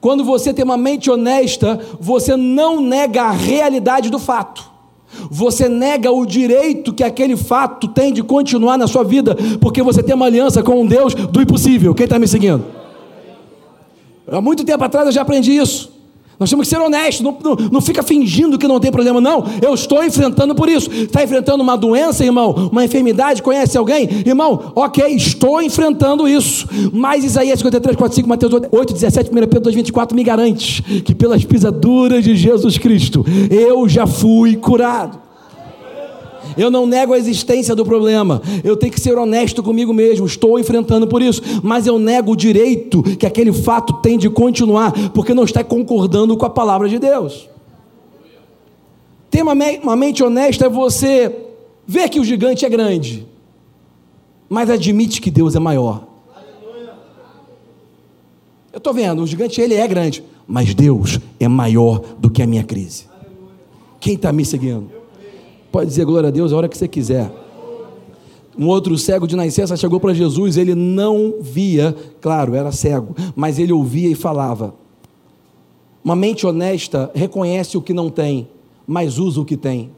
Quando 0.00 0.24
você 0.24 0.54
tem 0.54 0.64
uma 0.64 0.78
mente 0.78 1.10
honesta, 1.10 1.78
você 2.00 2.36
não 2.36 2.80
nega 2.80 3.24
a 3.24 3.30
realidade 3.30 4.08
do 4.08 4.18
fato. 4.18 4.70
Você 5.30 5.68
nega 5.68 6.10
o 6.10 6.24
direito 6.24 6.94
que 6.94 7.02
aquele 7.02 7.36
fato 7.36 7.88
tem 7.88 8.12
de 8.12 8.22
continuar 8.22 8.78
na 8.78 8.86
sua 8.86 9.04
vida, 9.04 9.36
porque 9.60 9.82
você 9.82 10.02
tem 10.02 10.14
uma 10.14 10.26
aliança 10.26 10.62
com 10.62 10.80
um 10.80 10.86
Deus 10.86 11.14
do 11.14 11.42
impossível. 11.42 11.94
Quem 11.94 12.04
está 12.04 12.18
me 12.18 12.28
seguindo? 12.28 12.64
Há 14.30 14.40
muito 14.40 14.64
tempo 14.64 14.82
atrás 14.84 15.06
eu 15.06 15.12
já 15.12 15.22
aprendi 15.22 15.56
isso. 15.56 15.99
Nós 16.40 16.48
temos 16.48 16.66
que 16.66 16.74
ser 16.74 16.80
honestos, 16.80 17.20
não, 17.20 17.36
não, 17.44 17.54
não, 17.70 17.80
fica 17.82 18.02
fingindo 18.02 18.58
que 18.58 18.66
não 18.66 18.80
tem 18.80 18.90
problema, 18.90 19.20
não. 19.20 19.44
Eu 19.60 19.74
estou 19.74 20.02
enfrentando 20.02 20.54
por 20.54 20.70
isso. 20.70 20.90
Está 20.90 21.22
enfrentando 21.22 21.62
uma 21.62 21.76
doença, 21.76 22.24
irmão? 22.24 22.70
Uma 22.72 22.82
enfermidade? 22.82 23.42
Conhece 23.42 23.76
alguém? 23.76 24.08
Irmão, 24.24 24.72
ok, 24.74 25.04
estou 25.14 25.60
enfrentando 25.60 26.26
isso. 26.26 26.66
Mas 26.94 27.24
Isaías 27.24 27.58
53, 27.58 27.94
4, 27.94 28.16
5, 28.16 28.28
Mateus 28.28 28.52
8, 28.72 28.94
17, 28.94 29.30
1 29.30 29.34
Pedro 29.34 29.60
2, 29.60 29.74
24 29.76 30.16
me 30.16 30.24
garante 30.24 30.82
que 31.02 31.14
pelas 31.14 31.44
pisaduras 31.44 32.24
de 32.24 32.34
Jesus 32.34 32.78
Cristo 32.78 33.22
eu 33.50 33.86
já 33.86 34.06
fui 34.06 34.56
curado. 34.56 35.29
Eu 36.56 36.70
não 36.70 36.86
nego 36.86 37.12
a 37.12 37.18
existência 37.18 37.74
do 37.74 37.84
problema. 37.84 38.42
Eu 38.62 38.76
tenho 38.76 38.92
que 38.92 39.00
ser 39.00 39.16
honesto 39.16 39.62
comigo 39.62 39.92
mesmo. 39.92 40.26
Estou 40.26 40.58
enfrentando 40.58 41.06
por 41.06 41.22
isso. 41.22 41.42
Mas 41.62 41.86
eu 41.86 41.98
nego 41.98 42.32
o 42.32 42.36
direito 42.36 43.02
que 43.02 43.26
aquele 43.26 43.52
fato 43.52 43.94
tem 43.94 44.18
de 44.18 44.28
continuar, 44.30 44.92
porque 45.10 45.34
não 45.34 45.44
está 45.44 45.62
concordando 45.62 46.36
com 46.36 46.46
a 46.46 46.50
palavra 46.50 46.88
de 46.88 46.98
Deus. 46.98 47.48
Ter 49.30 49.42
uma, 49.42 49.54
uma 49.82 49.96
mente 49.96 50.22
honesta 50.24 50.66
é 50.66 50.68
você 50.68 51.34
ver 51.86 52.08
que 52.08 52.18
o 52.18 52.24
gigante 52.24 52.64
é 52.64 52.68
grande, 52.68 53.26
mas 54.48 54.68
admite 54.68 55.20
que 55.20 55.30
Deus 55.30 55.54
é 55.54 55.60
maior. 55.60 56.04
Eu 58.72 58.78
estou 58.78 58.94
vendo, 58.94 59.22
o 59.22 59.26
gigante 59.26 59.60
ele 59.60 59.74
é 59.74 59.86
grande, 59.86 60.22
mas 60.46 60.74
Deus 60.74 61.18
é 61.38 61.48
maior 61.48 62.00
do 62.18 62.30
que 62.30 62.42
a 62.42 62.46
minha 62.46 62.64
crise. 62.64 63.06
Quem 63.98 64.14
está 64.14 64.32
me 64.32 64.44
seguindo? 64.44 64.99
Pode 65.70 65.88
dizer 65.88 66.04
glória 66.04 66.28
a 66.28 66.32
Deus 66.32 66.52
a 66.52 66.56
hora 66.56 66.68
que 66.68 66.76
você 66.76 66.88
quiser. 66.88 67.30
Um 68.58 68.66
outro 68.66 68.98
cego 68.98 69.26
de 69.26 69.36
nascença 69.36 69.76
chegou 69.76 70.00
para 70.00 70.12
Jesus, 70.12 70.56
ele 70.56 70.74
não 70.74 71.36
via, 71.40 71.94
claro, 72.20 72.54
era 72.54 72.72
cego, 72.72 73.14
mas 73.36 73.58
ele 73.58 73.72
ouvia 73.72 74.08
e 74.08 74.14
falava. 74.14 74.74
Uma 76.04 76.16
mente 76.16 76.46
honesta 76.46 77.10
reconhece 77.14 77.78
o 77.78 77.82
que 77.82 77.92
não 77.92 78.10
tem, 78.10 78.48
mas 78.86 79.18
usa 79.18 79.40
o 79.40 79.44
que 79.44 79.56
tem. 79.56 79.90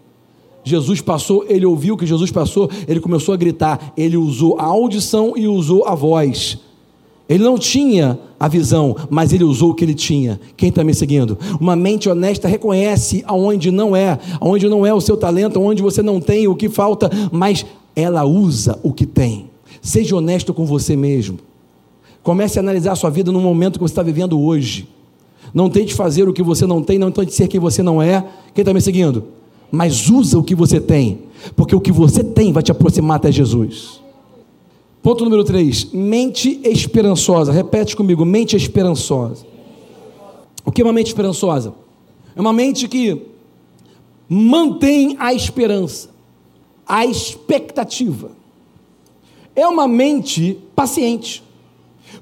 Jesus 0.63 1.01
passou, 1.01 1.45
ele 1.49 1.67
ouviu 1.67 1.95
o 1.95 1.97
que 1.97 2.07
Jesus 2.07 2.31
passou, 2.31 2.71
ele 2.87 3.01
começou 3.01 3.35
a 3.35 3.37
gritar, 3.37 3.93
ele 3.97 4.17
usou 4.17 4.57
a 4.61 4.65
audição 4.65 5.33
e 5.37 5.49
usou 5.49 5.87
a 5.87 5.95
voz. 5.95 6.59
Ele 7.29 7.43
não 7.43 7.57
tinha 7.59 8.19
a 8.43 8.49
visão, 8.49 8.97
mas 9.09 9.33
ele 9.33 9.45
usou 9.45 9.71
o 9.71 9.75
que 9.75 9.85
ele 9.85 9.95
tinha. 9.95 10.41
Quem 10.57 10.69
está 10.69 10.83
me 10.83 10.93
seguindo? 10.93 11.39
Uma 11.61 11.77
mente 11.77 12.09
honesta 12.09 12.49
reconhece 12.49 13.23
aonde 13.25 13.71
não 13.71 13.95
é, 13.95 14.19
aonde 14.41 14.69
não 14.69 14.85
é 14.85 14.93
o 14.93 15.01
seu 15.01 15.17
talento, 15.17 15.61
aonde 15.61 15.81
você 15.81 16.03
não 16.03 16.21
tem 16.21 16.49
o 16.49 16.57
que 16.57 16.69
falta, 16.69 17.09
mas 17.31 17.65
ela 17.95 18.25
usa 18.25 18.77
o 18.83 18.93
que 18.93 19.07
tem. 19.07 19.47
Seja 19.81 20.17
honesto 20.17 20.53
com 20.53 20.67
você 20.67 20.97
mesmo. 20.97 21.39
Comece 22.21 22.59
a 22.59 22.63
analisar 22.63 22.93
a 22.93 22.97
sua 22.97 23.11
vida 23.11 23.31
no 23.31 23.39
momento 23.39 23.75
que 23.75 23.85
você 23.85 23.93
está 23.93 24.03
vivendo 24.03 24.41
hoje. 24.41 24.89
Não 25.55 25.71
tente 25.71 25.95
fazer 25.95 26.29
o 26.29 26.33
que 26.33 26.43
você 26.43 26.67
não 26.67 26.83
tem, 26.83 26.99
não 26.99 27.13
tente 27.13 27.33
ser 27.33 27.47
quem 27.47 27.61
você 27.61 27.81
não 27.81 28.03
é. 28.03 28.27
Quem 28.53 28.63
está 28.63 28.75
me 28.75 28.81
seguindo? 28.81 29.23
Mas 29.71 30.11
usa 30.11 30.37
o 30.37 30.43
que 30.43 30.57
você 30.57 30.81
tem, 30.81 31.21
porque 31.55 31.77
o 31.77 31.81
que 31.81 31.93
você 31.93 32.25
tem 32.25 32.53
vai 32.53 32.65
te 32.65 32.73
aproximar 32.73 33.19
até 33.19 33.31
Jesus. 33.31 34.02
Ponto 35.03 35.25
número 35.25 35.43
3, 35.43 35.87
mente 35.93 36.61
esperançosa. 36.63 37.51
Repete 37.51 37.97
comigo, 37.97 38.25
mente 38.25 38.55
esperançosa. 38.55 39.45
O 40.65 40.71
que 40.71 40.81
é 40.81 40.85
uma 40.85 40.93
mente 40.93 41.09
esperançosa? 41.09 41.75
É 42.37 42.41
uma 42.41 42.53
mente 42.53 42.87
que 42.87 43.21
mantém 44.29 45.17
a 45.19 45.35
esperança, 45.35 46.09
a 46.87 47.05
expectativa. 47.05 48.31
É 49.57 49.67
uma 49.67 49.89
mente 49.89 50.59
paciente. 50.75 51.43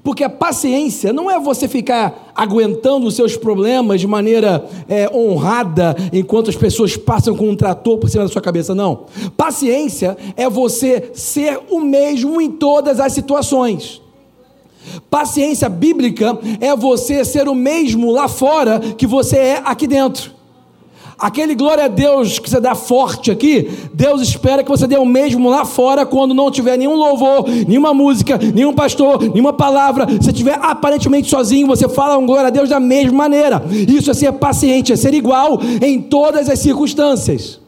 Porque 0.03 0.23
a 0.23 0.29
paciência 0.29 1.13
não 1.13 1.29
é 1.29 1.39
você 1.39 1.67
ficar 1.67 2.31
aguentando 2.35 3.05
os 3.05 3.15
seus 3.15 3.37
problemas 3.37 4.01
de 4.01 4.07
maneira 4.07 4.65
é, 4.89 5.09
honrada 5.15 5.95
enquanto 6.11 6.49
as 6.49 6.55
pessoas 6.55 6.97
passam 6.97 7.35
com 7.35 7.49
um 7.49 7.55
trator 7.55 7.97
por 7.99 8.09
cima 8.09 8.23
da 8.23 8.29
sua 8.29 8.41
cabeça, 8.41 8.73
não. 8.73 9.05
Paciência 9.37 10.17
é 10.35 10.49
você 10.49 11.11
ser 11.13 11.59
o 11.69 11.79
mesmo 11.79 12.41
em 12.41 12.49
todas 12.49 12.99
as 12.99 13.13
situações. 13.13 14.01
Paciência 15.09 15.69
bíblica 15.69 16.37
é 16.59 16.75
você 16.75 17.23
ser 17.23 17.47
o 17.47 17.53
mesmo 17.53 18.11
lá 18.11 18.27
fora 18.27 18.79
que 18.79 19.05
você 19.05 19.37
é 19.37 19.61
aqui 19.63 19.85
dentro. 19.85 20.40
Aquele 21.21 21.53
glória 21.53 21.85
a 21.85 21.87
Deus 21.87 22.39
que 22.39 22.49
você 22.49 22.59
dá 22.59 22.73
forte 22.73 23.29
aqui, 23.29 23.69
Deus 23.93 24.23
espera 24.23 24.63
que 24.63 24.69
você 24.71 24.87
dê 24.87 24.97
o 24.97 25.05
mesmo 25.05 25.51
lá 25.51 25.63
fora 25.63 26.03
quando 26.03 26.33
não 26.33 26.49
tiver 26.49 26.77
nenhum 26.77 26.95
louvor, 26.95 27.47
nenhuma 27.47 27.93
música, 27.93 28.39
nenhum 28.39 28.73
pastor, 28.73 29.21
nenhuma 29.21 29.53
palavra. 29.53 30.07
Se 30.19 30.31
estiver 30.31 30.57
aparentemente 30.59 31.29
sozinho, 31.29 31.67
você 31.67 31.87
fala 31.87 32.17
um 32.17 32.25
glória 32.25 32.47
a 32.47 32.49
Deus 32.49 32.69
da 32.69 32.79
mesma 32.79 33.19
maneira. 33.19 33.63
Isso 33.69 34.09
é 34.09 34.15
ser 34.15 34.31
paciente, 34.31 34.93
é 34.93 34.95
ser 34.95 35.13
igual 35.13 35.59
em 35.79 36.01
todas 36.01 36.49
as 36.49 36.57
circunstâncias. 36.57 37.59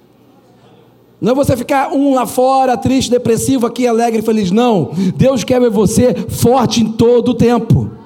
Não 1.22 1.34
é 1.34 1.36
você 1.36 1.56
ficar 1.56 1.94
um 1.94 2.16
lá 2.16 2.26
fora, 2.26 2.76
triste, 2.76 3.12
depressivo, 3.12 3.68
aqui 3.68 3.86
alegre 3.86 4.24
feliz. 4.24 4.50
Não. 4.50 4.90
Deus 5.16 5.44
quer 5.44 5.62
ver 5.62 5.70
você 5.70 6.16
forte 6.28 6.82
em 6.82 6.92
todo 6.92 7.30
o 7.30 7.34
tempo. 7.36 8.03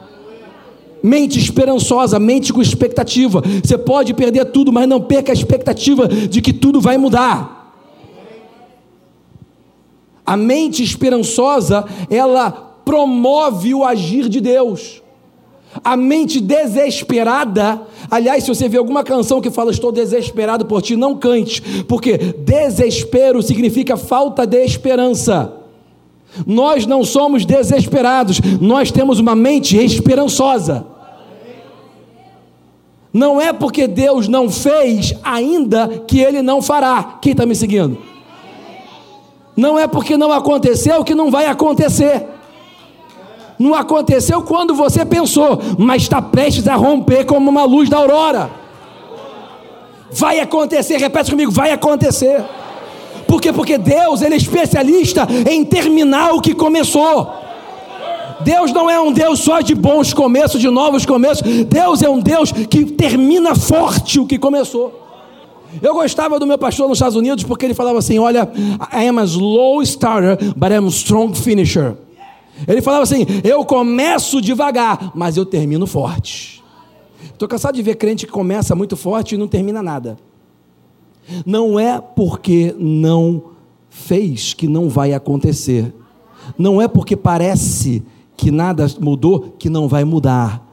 Mente 1.01 1.39
esperançosa, 1.39 2.19
mente 2.19 2.51
com 2.51 2.61
expectativa. 2.61 3.41
Você 3.63 3.77
pode 3.77 4.13
perder 4.13 4.45
tudo, 4.45 4.71
mas 4.71 4.87
não 4.87 5.01
perca 5.01 5.31
a 5.31 5.33
expectativa 5.33 6.07
de 6.07 6.41
que 6.41 6.53
tudo 6.53 6.81
vai 6.81 6.97
mudar. 6.97 7.57
A 10.25 10.35
mente 10.35 10.83
esperançosa, 10.83 11.85
ela 12.09 12.51
promove 12.83 13.73
o 13.73 13.83
agir 13.83 14.27
de 14.27 14.41
Deus. 14.41 15.01
A 15.83 15.95
mente 15.95 16.39
desesperada, 16.39 17.81
aliás, 18.09 18.43
se 18.43 18.49
você 18.49 18.67
vê 18.67 18.77
alguma 18.77 19.03
canção 19.03 19.41
que 19.41 19.51
fala 19.51 19.71
estou 19.71 19.91
desesperado 19.91 20.65
por 20.65 20.81
ti, 20.81 20.95
não 20.95 21.15
cante, 21.15 21.61
porque 21.83 22.17
desespero 22.17 23.41
significa 23.43 23.95
falta 23.95 24.45
de 24.45 24.63
esperança. 24.63 25.56
Nós 26.45 26.85
não 26.85 27.03
somos 27.03 27.45
desesperados, 27.45 28.39
nós 28.59 28.91
temos 28.91 29.19
uma 29.19 29.35
mente 29.35 29.77
esperançosa. 29.77 30.85
Não 33.13 33.41
é 33.41 33.51
porque 33.51 33.87
Deus 33.87 34.27
não 34.27 34.49
fez 34.49 35.13
ainda 35.23 35.87
que 36.07 36.19
Ele 36.19 36.41
não 36.41 36.61
fará. 36.61 37.17
Quem 37.21 37.31
está 37.31 37.45
me 37.45 37.55
seguindo? 37.55 37.97
Não 39.55 39.79
é 39.79 39.87
porque 39.87 40.15
não 40.15 40.31
aconteceu 40.31 41.03
que 41.03 41.15
não 41.15 41.31
vai 41.31 41.47
acontecer. 41.47 42.27
Não 43.57 43.73
aconteceu 43.73 44.43
quando 44.43 44.75
você 44.75 45.03
pensou, 45.03 45.59
mas 45.79 46.03
está 46.03 46.21
prestes 46.21 46.67
a 46.67 46.75
romper 46.75 47.25
como 47.25 47.49
uma 47.49 47.63
luz 47.63 47.89
da 47.89 47.97
aurora. 47.97 48.51
Vai 50.11 50.39
acontecer, 50.39 50.97
repete 50.97 51.31
comigo, 51.31 51.51
vai 51.51 51.71
acontecer. 51.71 52.43
Por 53.27 53.41
quê? 53.41 53.51
Porque 53.51 53.77
Deus, 53.77 54.21
ele 54.21 54.35
é 54.35 54.37
especialista 54.37 55.27
em 55.49 55.65
terminar 55.65 56.33
o 56.33 56.41
que 56.41 56.53
começou. 56.53 57.31
Deus 58.41 58.71
não 58.71 58.89
é 58.89 58.99
um 58.99 59.11
Deus 59.11 59.39
só 59.39 59.61
de 59.61 59.73
bons 59.73 60.13
começos, 60.13 60.61
de 60.61 60.69
novos 60.69 61.05
começos. 61.05 61.43
Deus 61.65 62.01
é 62.01 62.09
um 62.09 62.19
Deus 62.19 62.51
que 62.51 62.85
termina 62.85 63.55
forte 63.55 64.19
o 64.19 64.25
que 64.25 64.37
começou. 64.37 65.07
Eu 65.81 65.93
gostava 65.93 66.39
do 66.39 66.47
meu 66.47 66.57
pastor 66.57 66.87
nos 66.87 66.97
Estados 66.97 67.15
Unidos 67.15 67.43
porque 67.43 67.65
ele 67.65 67.73
falava 67.73 67.99
assim: 67.99 68.19
Olha, 68.19 68.49
I 68.93 69.07
am 69.07 69.19
a 69.19 69.25
slow 69.25 69.81
starter, 69.83 70.37
but 70.55 70.71
I 70.71 70.75
am 70.75 70.85
a 70.85 70.89
strong 70.89 71.37
finisher. 71.37 71.95
Ele 72.67 72.81
falava 72.81 73.03
assim: 73.03 73.25
Eu 73.43 73.65
começo 73.65 74.41
devagar, 74.41 75.11
mas 75.13 75.35
eu 75.37 75.45
termino 75.45 75.85
forte. 75.85 76.63
Estou 77.23 77.47
cansado 77.47 77.75
de 77.75 77.81
ver 77.81 77.95
crente 77.95 78.25
que 78.25 78.31
começa 78.31 78.75
muito 78.75 78.95
forte 78.95 79.35
e 79.35 79.37
não 79.37 79.47
termina 79.47 79.83
nada. 79.83 80.17
Não 81.45 81.79
é 81.79 81.99
porque 81.99 82.75
não 82.77 83.43
fez 83.89 84.53
que 84.53 84.67
não 84.67 84.89
vai 84.89 85.13
acontecer. 85.13 85.93
Não 86.57 86.81
é 86.81 86.87
porque 86.87 87.15
parece 87.15 88.03
que 88.35 88.51
nada 88.51 88.87
mudou 88.99 89.55
que 89.57 89.69
não 89.69 89.87
vai 89.87 90.03
mudar. 90.03 90.65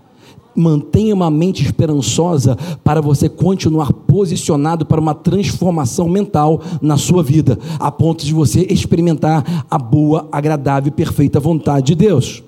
Mantenha 0.55 1.15
uma 1.15 1.31
mente 1.31 1.65
esperançosa 1.65 2.57
para 2.85 3.01
você 3.01 3.29
continuar 3.29 3.93
posicionado 3.93 4.87
para 4.87 5.01
uma 5.01 5.15
transformação 5.15 6.09
mental 6.09 6.61
na 6.81 6.97
sua 6.97 7.25
vida, 7.25 7.59
a 7.81 7.91
ponto 7.91 8.25
de 8.25 8.33
você 8.33 8.65
experimentar 8.71 9.65
a 9.69 9.79
boa, 9.79 10.29
agradável 10.31 10.89
e 10.89 10.93
perfeita 10.93 11.41
vontade 11.41 11.87
de 11.87 11.95
Deus. 11.97 12.45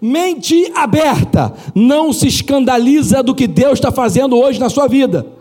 Mente 0.00 0.70
aberta, 0.76 1.52
não 1.74 2.12
se 2.12 2.28
escandaliza 2.28 3.20
do 3.20 3.34
que 3.34 3.48
Deus 3.48 3.74
está 3.74 3.90
fazendo 3.90 4.36
hoje 4.36 4.60
na 4.60 4.68
sua 4.68 4.86
vida. 4.86 5.37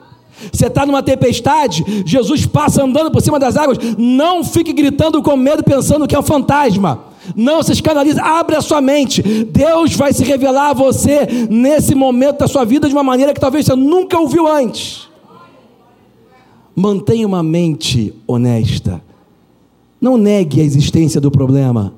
Você 0.52 0.68
está 0.68 0.86
numa 0.86 1.02
tempestade, 1.04 1.84
Jesus 2.06 2.46
passa 2.46 2.84
andando 2.84 3.12
por 3.12 3.22
cima 3.22 3.40
das 3.40 3.58
águas, 3.58 3.78
não 3.98 4.44
fique 4.44 4.72
gritando 4.74 5.22
com 5.22 5.36
medo 5.36 5.64
pensando 5.64 6.08
que 6.08 6.16
é 6.16 6.20
um 6.20 6.24
fantasma. 6.24 7.06
Não 7.36 7.62
se 7.62 7.74
escandalize, 7.74 8.20
abre 8.20 8.56
a 8.56 8.62
sua 8.62 8.80
mente. 8.80 9.22
Deus 9.22 9.94
vai 9.96 10.14
se 10.14 10.24
revelar 10.24 10.70
a 10.70 10.74
você 10.74 11.28
nesse 11.50 11.94
momento 11.94 12.40
da 12.40 12.48
sua 12.48 12.64
vida 12.64 12.88
de 12.88 12.94
uma 12.94 13.04
maneira 13.04 13.34
que 13.34 13.40
talvez 13.40 13.66
você 13.66 13.76
nunca 13.76 14.20
ouviu 14.20 14.48
antes. 14.48 15.08
Mantenha 16.76 17.28
uma 17.28 17.44
mente 17.44 18.14
honesta. 18.28 19.02
Não 20.00 20.16
negue 20.18 20.62
a 20.62 20.64
existência 20.64 21.20
do 21.20 21.32
problema. 21.32 21.94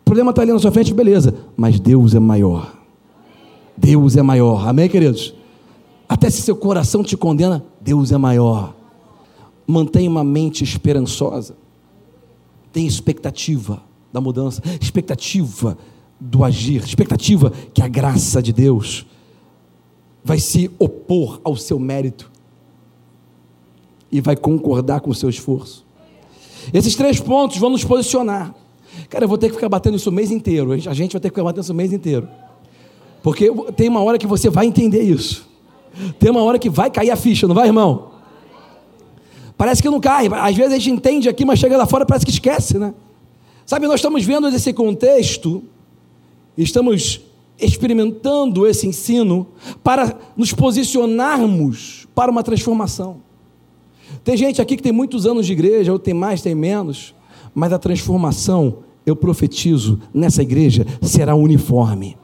O 0.00 0.04
problema 0.04 0.30
está 0.30 0.42
ali 0.42 0.52
na 0.52 0.58
sua 0.58 0.70
frente, 0.70 0.92
beleza. 0.92 1.34
Mas 1.56 1.80
Deus 1.80 2.14
é 2.14 2.18
maior. 2.18 2.74
Deus 3.76 4.16
é 4.16 4.22
maior. 4.22 4.68
Amém, 4.68 4.88
queridos? 4.88 5.34
Até 6.08 6.30
se 6.30 6.42
seu 6.42 6.56
coração 6.56 7.02
te 7.02 7.16
condena, 7.16 7.64
Deus 7.88 8.12
é 8.12 8.18
maior. 8.18 8.74
Mantenha 9.66 10.10
uma 10.10 10.22
mente 10.22 10.62
esperançosa. 10.62 11.56
Tenha 12.70 12.86
expectativa 12.86 13.82
da 14.12 14.20
mudança, 14.20 14.60
expectativa 14.78 15.78
do 16.20 16.44
agir, 16.44 16.84
expectativa 16.84 17.50
que 17.72 17.80
a 17.80 17.88
graça 17.88 18.42
de 18.42 18.52
Deus 18.52 19.06
vai 20.22 20.38
se 20.38 20.70
opor 20.78 21.40
ao 21.42 21.56
seu 21.56 21.78
mérito 21.78 22.30
e 24.12 24.20
vai 24.20 24.36
concordar 24.36 25.00
com 25.00 25.10
o 25.10 25.14
seu 25.14 25.30
esforço. 25.30 25.86
Esses 26.74 26.94
três 26.94 27.18
pontos 27.18 27.56
vão 27.56 27.70
nos 27.70 27.84
posicionar. 27.84 28.54
Cara, 29.08 29.24
eu 29.24 29.28
vou 29.28 29.38
ter 29.38 29.48
que 29.48 29.54
ficar 29.54 29.70
batendo 29.70 29.96
isso 29.96 30.10
o 30.10 30.12
mês 30.12 30.30
inteiro. 30.30 30.72
A 30.72 30.94
gente 30.94 31.12
vai 31.12 31.20
ter 31.22 31.30
que 31.30 31.34
ficar 31.34 31.44
batendo 31.44 31.62
isso 31.62 31.72
o 31.72 31.76
mês 31.76 31.90
inteiro. 31.90 32.28
Porque 33.22 33.50
tem 33.74 33.88
uma 33.88 34.02
hora 34.02 34.18
que 34.18 34.26
você 34.26 34.50
vai 34.50 34.66
entender 34.66 35.00
isso. 35.00 35.48
Tem 36.18 36.30
uma 36.30 36.42
hora 36.42 36.58
que 36.58 36.70
vai 36.70 36.90
cair 36.90 37.10
a 37.10 37.16
ficha, 37.16 37.46
não 37.46 37.54
vai, 37.54 37.66
irmão? 37.66 38.10
Parece 39.56 39.82
que 39.82 39.90
não 39.90 40.00
cai. 40.00 40.28
Às 40.32 40.56
vezes 40.56 40.72
a 40.72 40.78
gente 40.78 40.90
entende 40.90 41.28
aqui, 41.28 41.44
mas 41.44 41.58
chega 41.58 41.76
lá 41.76 41.86
fora 41.86 42.06
parece 42.06 42.24
que 42.24 42.30
esquece, 42.30 42.78
né? 42.78 42.94
Sabe, 43.66 43.86
nós 43.86 43.96
estamos 43.96 44.24
vendo 44.24 44.48
esse 44.48 44.72
contexto, 44.72 45.62
estamos 46.56 47.20
experimentando 47.60 48.66
esse 48.66 48.86
ensino 48.86 49.48
para 49.82 50.16
nos 50.36 50.52
posicionarmos 50.52 52.06
para 52.14 52.30
uma 52.30 52.42
transformação. 52.42 53.16
Tem 54.24 54.36
gente 54.36 54.62
aqui 54.62 54.76
que 54.76 54.82
tem 54.82 54.92
muitos 54.92 55.26
anos 55.26 55.44
de 55.46 55.52
igreja, 55.52 55.92
ou 55.92 55.98
tem 55.98 56.14
mais, 56.14 56.40
tem 56.40 56.54
menos, 56.54 57.14
mas 57.54 57.72
a 57.72 57.78
transformação, 57.78 58.78
eu 59.04 59.16
profetizo, 59.16 60.00
nessa 60.14 60.42
igreja 60.42 60.86
será 61.02 61.34
uniforme. 61.34 62.16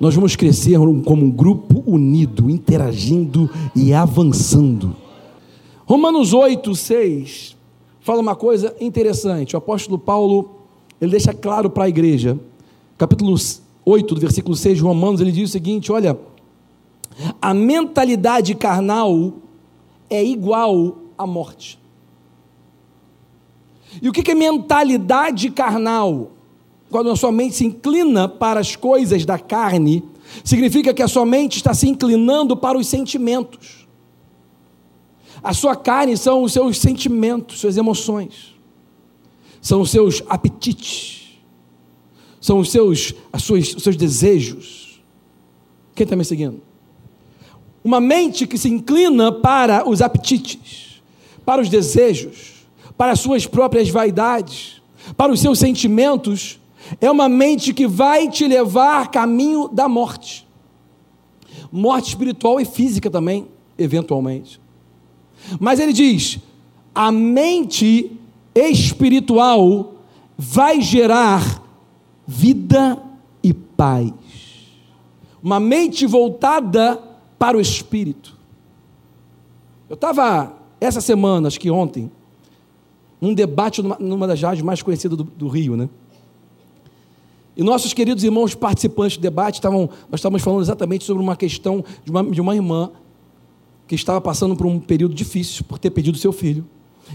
Nós 0.00 0.14
vamos 0.14 0.34
crescer 0.34 0.78
como 1.04 1.26
um 1.26 1.30
grupo 1.30 1.84
unido, 1.86 2.48
interagindo 2.48 3.50
e 3.76 3.92
avançando. 3.92 4.96
Romanos 5.84 6.32
8, 6.32 6.74
6 6.74 7.56
fala 8.00 8.20
uma 8.22 8.34
coisa 8.34 8.74
interessante. 8.80 9.54
O 9.54 9.58
apóstolo 9.58 9.98
Paulo, 9.98 10.52
ele 10.98 11.10
deixa 11.10 11.34
claro 11.34 11.68
para 11.68 11.84
a 11.84 11.88
igreja, 11.88 12.40
capítulo 12.96 13.36
8, 13.84 14.14
do 14.14 14.20
versículo 14.20 14.56
6 14.56 14.78
de 14.78 14.82
Romanos, 14.82 15.20
ele 15.20 15.32
diz 15.32 15.50
o 15.50 15.52
seguinte: 15.52 15.92
olha, 15.92 16.18
a 17.40 17.52
mentalidade 17.52 18.54
carnal 18.54 19.34
é 20.08 20.24
igual 20.24 20.96
à 21.18 21.26
morte. 21.26 21.78
E 24.00 24.08
o 24.08 24.12
que 24.12 24.30
é 24.30 24.34
mentalidade 24.34 25.50
carnal? 25.50 26.30
Quando 26.90 27.10
a 27.10 27.16
sua 27.16 27.30
mente 27.30 27.54
se 27.54 27.64
inclina 27.64 28.28
para 28.28 28.58
as 28.58 28.74
coisas 28.74 29.24
da 29.24 29.38
carne, 29.38 30.02
significa 30.44 30.92
que 30.92 31.02
a 31.02 31.08
sua 31.08 31.24
mente 31.24 31.56
está 31.56 31.72
se 31.72 31.88
inclinando 31.88 32.56
para 32.56 32.76
os 32.76 32.88
sentimentos. 32.88 33.86
A 35.42 35.54
sua 35.54 35.76
carne 35.76 36.16
são 36.16 36.42
os 36.42 36.52
seus 36.52 36.78
sentimentos, 36.78 37.60
suas 37.60 37.76
emoções, 37.76 38.54
são 39.60 39.80
os 39.80 39.90
seus 39.90 40.22
apetites, 40.28 41.38
são 42.40 42.58
os 42.58 42.70
seus, 42.70 43.14
as 43.32 43.42
suas, 43.42 43.74
os 43.74 43.82
seus 43.82 43.96
desejos. 43.96 45.00
Quem 45.94 46.04
está 46.04 46.16
me 46.16 46.24
seguindo? 46.24 46.60
Uma 47.82 48.00
mente 48.00 48.46
que 48.46 48.58
se 48.58 48.68
inclina 48.68 49.32
para 49.32 49.88
os 49.88 50.02
apetites, 50.02 51.00
para 51.46 51.62
os 51.62 51.68
desejos, 51.68 52.66
para 52.98 53.12
as 53.12 53.20
suas 53.20 53.46
próprias 53.46 53.88
vaidades, 53.88 54.82
para 55.16 55.32
os 55.32 55.40
seus 55.40 55.58
sentimentos, 55.58 56.59
é 57.00 57.10
uma 57.10 57.28
mente 57.28 57.74
que 57.74 57.86
vai 57.86 58.28
te 58.28 58.46
levar 58.46 59.10
caminho 59.10 59.68
da 59.68 59.88
morte. 59.88 60.48
Morte 61.70 62.08
espiritual 62.08 62.60
e 62.60 62.64
física 62.64 63.10
também, 63.10 63.46
eventualmente. 63.78 64.60
Mas 65.58 65.78
ele 65.78 65.92
diz: 65.92 66.38
a 66.94 67.12
mente 67.12 68.12
espiritual 68.54 69.94
vai 70.36 70.80
gerar 70.80 71.62
vida 72.26 73.00
e 73.42 73.52
paz. 73.52 74.12
Uma 75.42 75.60
mente 75.60 76.06
voltada 76.06 77.00
para 77.38 77.56
o 77.56 77.60
espírito. 77.60 78.38
Eu 79.88 79.94
estava 79.94 80.54
essa 80.80 81.00
semana, 81.00 81.48
acho 81.48 81.58
que 81.58 81.70
ontem, 81.70 82.10
num 83.20 83.34
debate 83.34 83.82
numa, 83.82 83.96
numa 83.98 84.26
das 84.26 84.40
rádios 84.40 84.62
mais 84.62 84.82
conhecidas 84.82 85.16
do, 85.16 85.24
do, 85.24 85.48
Rio, 85.48 85.76
né? 85.76 85.88
E 87.60 87.62
nossos 87.62 87.92
queridos 87.92 88.24
irmãos 88.24 88.54
participantes 88.54 89.18
do 89.18 89.20
debate 89.20 89.56
estavam, 89.56 89.90
nós 90.10 90.20
estávamos 90.20 90.40
falando 90.40 90.62
exatamente 90.62 91.04
sobre 91.04 91.22
uma 91.22 91.36
questão 91.36 91.84
de 92.02 92.10
uma, 92.10 92.24
de 92.24 92.40
uma 92.40 92.54
irmã 92.56 92.90
que 93.86 93.94
estava 93.94 94.18
passando 94.18 94.56
por 94.56 94.64
um 94.64 94.80
período 94.80 95.14
difícil 95.14 95.62
por 95.64 95.78
ter 95.78 95.90
perdido 95.90 96.16
seu 96.16 96.32
filho. 96.32 96.64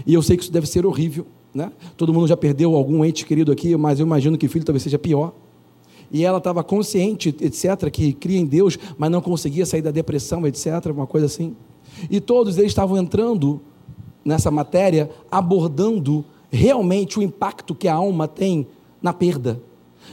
E 0.06 0.14
eu 0.14 0.22
sei 0.22 0.36
que 0.36 0.44
isso 0.44 0.52
deve 0.52 0.68
ser 0.68 0.86
horrível, 0.86 1.26
né? 1.52 1.72
Todo 1.96 2.14
mundo 2.14 2.28
já 2.28 2.36
perdeu 2.36 2.76
algum 2.76 3.04
ente 3.04 3.26
querido 3.26 3.50
aqui, 3.50 3.76
mas 3.76 3.98
eu 3.98 4.06
imagino 4.06 4.38
que 4.38 4.46
o 4.46 4.48
filho 4.48 4.64
talvez 4.64 4.84
seja 4.84 5.00
pior. 5.00 5.32
e 6.12 6.24
ela 6.24 6.38
estava 6.38 6.62
consciente, 6.62 7.34
etc., 7.40 7.90
que 7.90 8.12
cria 8.12 8.38
em 8.38 8.46
Deus, 8.46 8.78
mas 8.96 9.10
não 9.10 9.20
conseguia 9.20 9.66
sair 9.66 9.82
da 9.82 9.90
depressão, 9.90 10.46
etc., 10.46 10.92
uma 10.94 11.08
coisa 11.08 11.26
assim. 11.26 11.56
E 12.08 12.20
todos 12.20 12.56
eles 12.56 12.70
estavam 12.70 12.96
entrando 12.96 13.60
nessa 14.24 14.48
matéria, 14.48 15.10
abordando 15.28 16.24
realmente 16.52 17.18
o 17.18 17.22
impacto 17.22 17.74
que 17.74 17.88
a 17.88 17.94
alma 17.94 18.28
tem 18.28 18.68
na 19.02 19.12
perda. 19.12 19.60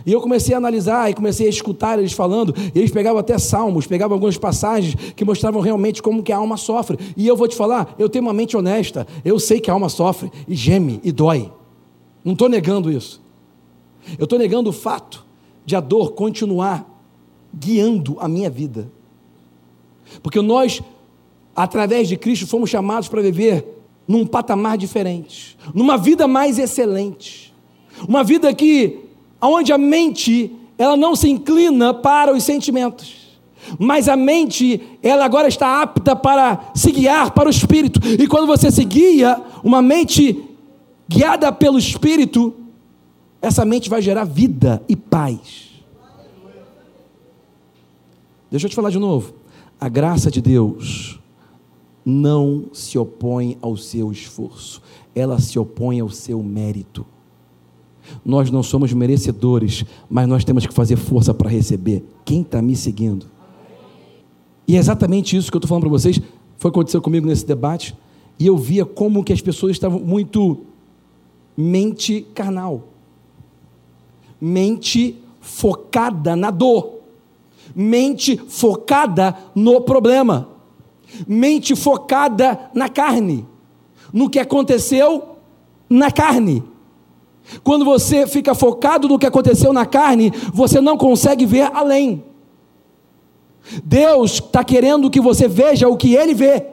E 0.05 0.11
eu 0.11 0.21
comecei 0.21 0.53
a 0.53 0.57
analisar 0.57 1.09
e 1.09 1.13
comecei 1.13 1.47
a 1.47 1.49
escutar 1.49 1.99
eles 1.99 2.13
falando, 2.13 2.53
e 2.73 2.79
eles 2.79 2.91
pegavam 2.91 3.19
até 3.19 3.37
salmos, 3.37 3.87
pegavam 3.87 4.15
algumas 4.15 4.37
passagens 4.37 4.95
que 5.15 5.23
mostravam 5.23 5.61
realmente 5.61 6.01
como 6.01 6.23
que 6.23 6.31
a 6.31 6.37
alma 6.37 6.57
sofre. 6.57 6.97
E 7.15 7.27
eu 7.27 7.37
vou 7.37 7.47
te 7.47 7.55
falar, 7.55 7.95
eu 7.97 8.09
tenho 8.09 8.25
uma 8.25 8.33
mente 8.33 8.57
honesta, 8.57 9.07
eu 9.23 9.39
sei 9.39 9.59
que 9.59 9.69
a 9.69 9.73
alma 9.73 9.89
sofre 9.89 10.31
e 10.47 10.55
geme 10.55 10.99
e 11.03 11.11
dói. 11.11 11.51
Não 12.23 12.33
estou 12.33 12.49
negando 12.49 12.91
isso. 12.91 13.21
Eu 14.17 14.25
estou 14.25 14.37
negando 14.37 14.69
o 14.69 14.73
fato 14.73 15.25
de 15.65 15.75
a 15.75 15.79
dor 15.79 16.11
continuar 16.11 16.89
guiando 17.53 18.17
a 18.19 18.27
minha 18.27 18.49
vida. 18.49 18.89
Porque 20.21 20.41
nós, 20.41 20.81
através 21.55 22.07
de 22.07 22.17
Cristo, 22.17 22.47
fomos 22.47 22.69
chamados 22.69 23.07
para 23.07 23.21
viver 23.21 23.65
num 24.07 24.25
patamar 24.25 24.77
diferente, 24.77 25.57
numa 25.73 25.97
vida 25.97 26.27
mais 26.27 26.59
excelente. 26.59 27.53
Uma 28.07 28.23
vida 28.23 28.53
que 28.53 29.02
onde 29.47 29.71
a 29.71 29.77
mente 29.77 30.51
ela 30.77 30.97
não 30.97 31.15
se 31.15 31.29
inclina 31.29 31.93
para 31.93 32.33
os 32.33 32.43
sentimentos. 32.43 33.23
Mas 33.79 34.09
a 34.09 34.15
mente, 34.15 34.81
ela 35.01 35.23
agora 35.23 35.47
está 35.47 35.81
apta 35.81 36.15
para 36.15 36.71
se 36.75 36.91
guiar 36.91 37.31
para 37.31 37.47
o 37.47 37.51
espírito. 37.51 37.99
E 38.05 38.27
quando 38.27 38.47
você 38.47 38.69
se 38.69 38.83
guia, 38.83 39.41
uma 39.63 39.81
mente 39.81 40.43
guiada 41.07 41.51
pelo 41.51 41.77
espírito, 41.77 42.53
essa 43.41 43.63
mente 43.63 43.89
vai 43.89 44.01
gerar 44.01 44.25
vida 44.25 44.83
e 44.87 44.95
paz. 44.95 45.71
Deixa 48.49 48.65
eu 48.65 48.69
te 48.69 48.75
falar 48.75 48.89
de 48.89 48.99
novo. 48.99 49.33
A 49.79 49.89
graça 49.89 50.29
de 50.29 50.41
Deus 50.41 51.19
não 52.05 52.65
se 52.73 52.97
opõe 52.97 53.57
ao 53.61 53.77
seu 53.77 54.11
esforço, 54.11 54.81
ela 55.15 55.39
se 55.39 55.57
opõe 55.57 55.99
ao 55.99 56.09
seu 56.09 56.43
mérito. 56.43 57.05
Nós 58.23 58.49
não 58.51 58.63
somos 58.63 58.93
merecedores, 58.93 59.85
mas 60.09 60.27
nós 60.27 60.43
temos 60.43 60.65
que 60.65 60.73
fazer 60.73 60.95
força 60.95 61.33
para 61.33 61.49
receber. 61.49 62.03
Quem 62.25 62.41
está 62.41 62.61
me 62.61 62.75
seguindo? 62.75 63.25
E 64.67 64.75
é 64.75 64.79
exatamente 64.79 65.35
isso 65.35 65.51
que 65.51 65.57
eu 65.57 65.59
estou 65.59 65.67
falando 65.67 65.83
para 65.83 65.91
vocês. 65.91 66.19
Foi 66.57 66.69
aconteceu 66.69 67.01
comigo 67.01 67.27
nesse 67.27 67.45
debate. 67.45 67.95
E 68.39 68.47
eu 68.47 68.57
via 68.57 68.85
como 68.85 69.23
que 69.23 69.33
as 69.33 69.41
pessoas 69.41 69.73
estavam 69.73 69.99
muito 69.99 70.61
mente 71.55 72.25
carnal, 72.33 72.87
mente 74.41 75.15
focada 75.39 76.35
na 76.35 76.49
dor, 76.49 76.99
mente 77.75 78.37
focada 78.47 79.37
no 79.53 79.81
problema 79.81 80.53
mente 81.27 81.75
focada 81.75 82.69
na 82.73 82.89
carne, 82.89 83.45
no 84.11 84.29
que 84.29 84.39
aconteceu 84.39 85.37
na 85.89 86.11
carne. 86.11 86.63
Quando 87.63 87.85
você 87.85 88.25
fica 88.25 88.55
focado 88.55 89.07
no 89.07 89.19
que 89.19 89.25
aconteceu 89.25 89.73
na 89.73 89.85
carne, 89.85 90.31
você 90.53 90.79
não 90.79 90.97
consegue 90.97 91.45
ver 91.45 91.69
além. 91.73 92.23
Deus 93.83 94.33
está 94.33 94.63
querendo 94.63 95.09
que 95.09 95.21
você 95.21 95.47
veja 95.47 95.87
o 95.87 95.97
que 95.97 96.15
Ele 96.15 96.33
vê. 96.33 96.65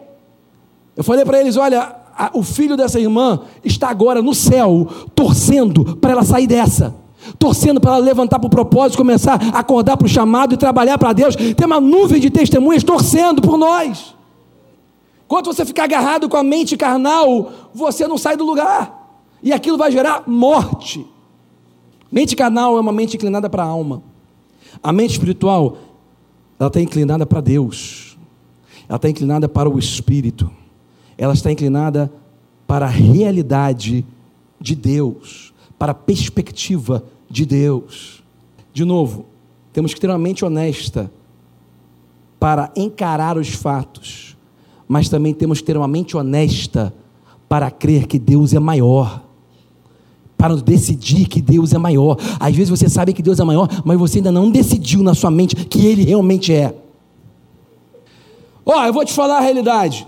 Eu 0.97 1.05
falei 1.05 1.25
para 1.25 1.41
eles: 1.41 1.57
olha, 1.57 1.97
a, 2.17 2.31
o 2.35 2.43
filho 2.43 2.77
dessa 2.77 2.99
irmã 2.99 3.41
está 3.65 3.89
agora 3.89 4.21
no 4.23 4.35
céu, 4.35 4.89
torcendo 5.15 5.97
para 5.97 6.13
ela 6.13 6.25
sair 6.25 6.47
dessa 6.47 6.95
torcendo 7.39 7.81
para 7.81 7.93
ela 7.93 8.01
levantar 8.05 8.39
para 8.39 8.47
o 8.47 8.51
propósito, 8.51 8.99
começar 8.99 9.39
a 9.53 9.59
acordar 9.59 9.97
para 9.97 10.07
o 10.07 10.09
chamado 10.09 10.55
e 10.55 10.57
trabalhar 10.57 10.99
para 10.99 11.13
Deus. 11.13 11.37
Tem 11.37 11.67
uma 11.67 11.81
nuvem 11.81 12.21
de 12.21 12.31
testemunhas 12.31 12.83
torcendo 12.83 13.43
por 13.43 13.57
nós. 13.57 14.15
Enquanto 15.27 15.47
você 15.47 15.65
ficar 15.65 15.85
agarrado 15.85 16.29
com 16.29 16.37
a 16.37 16.43
mente 16.43 16.77
carnal, 16.77 17.53
você 17.73 18.09
não 18.09 18.19
sai 18.19 18.37
do 18.37 18.45
lugar. 18.45 19.00
E 19.43 19.53
aquilo 19.53 19.79
vai 19.79 19.91
gerar 19.91 20.25
morte. 20.27 21.07
Mente 22.11 22.37
carnal 22.37 22.77
é 22.77 22.81
uma 22.81 22.93
mente 22.93 23.17
inclinada 23.17 23.49
para 23.49 23.63
a 23.63 23.67
alma. 23.67 24.03
A 24.83 24.93
mente 24.93 25.13
espiritual, 25.13 25.79
ela 26.59 26.69
está 26.69 26.81
inclinada 26.81 27.25
para 27.25 27.41
Deus. 27.41 28.19
Ela 28.89 28.97
está 28.97 29.09
inclinada 29.09 29.49
para 29.49 29.69
o 29.69 29.79
Espírito. 29.79 30.51
Ela 31.17 31.35
está 31.35 31.51
inclinada 31.51 32.13
para 32.67 32.87
a 32.87 32.91
realidade 32.91 34.05
de 34.61 34.75
Deus, 34.75 35.53
para 35.79 35.93
a 35.93 35.95
perspectiva 35.95 37.05
de 37.29 37.47
Deus. 37.47 38.23
De 38.73 38.85
novo, 38.85 39.27
temos 39.73 39.95
que 39.95 40.01
ter 40.01 40.09
uma 40.09 40.19
mente 40.19 40.45
honesta 40.45 41.11
para 42.39 42.73
encarar 42.77 43.37
os 43.37 43.49
fatos 43.49 44.31
mas 44.93 45.09
também 45.09 45.33
temos 45.33 45.61
que 45.61 45.67
ter 45.67 45.77
uma 45.77 45.87
mente 45.87 46.17
honesta 46.17 46.93
para 47.49 47.71
crer 47.71 48.09
que 48.09 48.19
Deus 48.19 48.53
é 48.53 48.59
maior. 48.59 49.23
Para 50.41 50.57
decidir 50.57 51.27
que 51.29 51.43
Deus 51.43 51.73
é 51.73 51.79
maior. 51.79 52.17
Às 52.39 52.55
vezes 52.55 52.71
você 52.71 52.89
sabe 52.89 53.13
que 53.13 53.23
Deus 53.23 53.39
é 53.39 53.45
maior, 53.45 53.69
mas 53.85 53.99
você 53.99 54.19
ainda 54.19 54.33
não 54.33 54.51
decidiu 54.51 55.03
na 55.03 55.15
sua 55.15 55.31
mente 55.31 55.55
que 55.55 55.87
Ele 55.87 56.05
realmente 56.05 56.53
é. 56.53 56.75
Ó, 58.65 58.79
oh, 58.79 58.87
eu 58.87 58.93
vou 58.93 59.05
te 59.05 59.13
falar 59.13 59.39
a 59.39 59.43
realidade. 59.43 60.07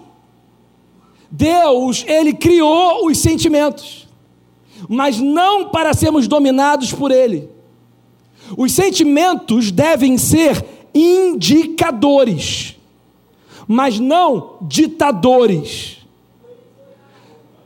Deus, 1.31 2.05
Ele 2.07 2.33
criou 2.33 3.07
os 3.07 3.18
sentimentos, 3.18 4.09
mas 4.88 5.18
não 5.18 5.68
para 5.68 5.95
sermos 5.95 6.27
dominados 6.27 6.92
por 6.92 7.11
Ele. 7.11 7.49
Os 8.57 8.73
sentimentos 8.73 9.71
devem 9.71 10.16
ser 10.18 10.64
indicadores 10.95 12.77
mas 13.66 13.99
não 13.99 14.57
ditadores. 14.62 15.99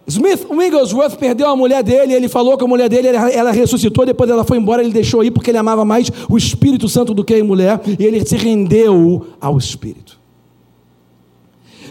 Smith 0.09 0.47
Wigglesworth 0.49 1.17
perdeu 1.17 1.49
a 1.49 1.57
mulher 1.57 1.83
dele, 1.83 2.15
ele 2.15 2.29
falou 2.29 2.57
que 2.57 2.65
a 2.65 2.69
mulher 2.69 2.89
dele 2.89 3.09
ela 3.09 3.51
ressuscitou, 3.51 4.07
depois 4.07 4.31
ela 4.31 4.45
foi 4.45 4.57
embora, 4.57 4.83
ele 4.83 4.93
deixou 4.93 5.25
ir 5.25 5.33
porque 5.33 5.51
ele 5.51 5.59
amava 5.59 5.85
mais 5.85 6.11
o 6.29 6.37
Espírito 6.39 6.89
Santo 6.89 7.13
do 7.13 7.25
que 7.25 7.35
a 7.35 7.45
mulher, 7.45 7.81
e 7.99 8.05
ele 8.05 8.25
se 8.25 8.37
rendeu 8.37 9.27
ao 9.41 9.59
Espírito. 9.59 10.17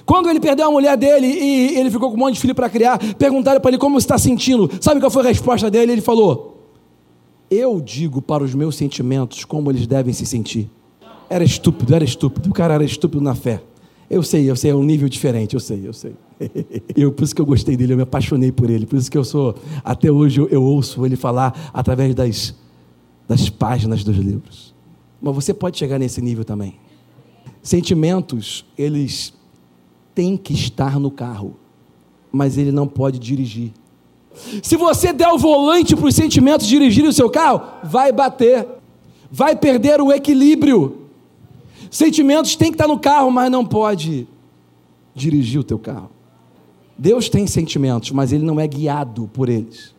Quando 0.06 0.30
ele 0.30 0.39
perdeu 0.39 0.67
a 0.67 0.71
mulher 0.71 0.95
dele 0.95 1.28
e 1.28 1.78
ele 1.78 1.89
ficou 1.89 2.10
com 2.10 2.15
um 2.15 2.19
monte 2.19 2.36
de 2.36 2.39
filho 2.39 2.56
para 2.56 2.69
criar, 2.69 2.97
perguntaram 3.15 3.60
para 3.60 3.71
ele 3.71 3.78
como 3.78 3.97
está 3.97 4.17
sentindo. 4.17 4.69
Sabe 4.80 4.99
qual 4.99 5.10
foi 5.10 5.23
a 5.23 5.28
resposta 5.28 5.69
dele? 5.69 5.93
Ele 5.93 6.01
falou: 6.01 6.69
Eu 7.49 7.82
digo 7.82 8.21
para 8.21 8.43
os 8.43 8.54
meus 8.54 8.75
sentimentos 8.75 9.43
como 9.43 9.71
eles 9.71 9.88
devem 9.88 10.13
se 10.13 10.25
sentir. 10.25 10.69
Era 11.28 11.43
estúpido, 11.43 11.95
era 11.95 12.04
estúpido. 12.04 12.51
O 12.51 12.54
cara 12.54 12.75
era 12.75 12.84
estúpido 12.84 13.23
na 13.23 13.34
fé. 13.34 13.62
Eu 14.08 14.21
sei, 14.21 14.47
eu 14.47 14.56
sei, 14.56 14.69
é 14.69 14.75
um 14.75 14.84
nível 14.84 15.10
diferente, 15.10 15.56
eu 15.56 15.60
sei, 15.60 15.82
eu 15.84 15.93
sei. 15.93 16.13
eu, 16.95 17.11
por 17.11 17.23
isso 17.23 17.35
que 17.35 17.41
eu 17.41 17.45
gostei 17.45 17.77
dele, 17.77 17.93
eu 17.93 17.97
me 17.97 18.03
apaixonei 18.03 18.51
por 18.51 18.69
ele, 18.69 18.85
por 18.85 18.97
isso 18.97 19.09
que 19.09 19.17
eu 19.17 19.23
sou, 19.23 19.55
até 19.83 20.11
hoje 20.11 20.41
eu, 20.41 20.47
eu 20.49 20.63
ouço 20.63 21.05
ele 21.05 21.15
falar 21.15 21.71
através 21.73 22.13
das, 22.13 22.55
das 23.27 23.49
páginas 23.49 24.03
dos 24.03 24.17
livros. 24.17 24.73
Mas 25.21 25.35
você 25.35 25.53
pode 25.53 25.77
chegar 25.77 25.97
nesse 25.97 26.21
nível 26.21 26.43
também. 26.43 26.75
Sentimentos, 27.61 28.65
eles 28.77 29.33
têm 30.13 30.37
que 30.37 30.53
estar 30.53 30.99
no 30.99 31.09
carro, 31.09 31.55
mas 32.31 32.57
ele 32.57 32.71
não 32.71 32.87
pode 32.87 33.17
dirigir. 33.17 33.71
Se 34.61 34.75
você 34.75 35.13
der 35.13 35.29
o 35.29 35.37
volante 35.37 35.95
para 35.95 36.07
os 36.07 36.15
sentimentos 36.15 36.67
dirigirem 36.67 37.09
o 37.09 37.13
seu 37.13 37.29
carro, 37.29 37.61
vai 37.83 38.11
bater, 38.11 38.67
vai 39.31 39.55
perder 39.55 40.01
o 40.01 40.11
equilíbrio. 40.11 41.07
Sentimentos 41.89 42.55
tem 42.55 42.69
que 42.69 42.75
estar 42.75 42.87
no 42.87 42.99
carro, 42.99 43.31
mas 43.31 43.49
não 43.49 43.65
pode 43.65 44.27
dirigir 45.13 45.61
o 45.61 45.63
teu 45.63 45.79
carro. 45.79 46.09
Deus 46.97 47.27
tem 47.29 47.45
sentimentos, 47.45 48.12
mas 48.12 48.31
ele 48.31 48.45
não 48.45 48.60
é 48.60 48.67
guiado 48.67 49.29
por 49.34 49.49
eles. 49.49 49.93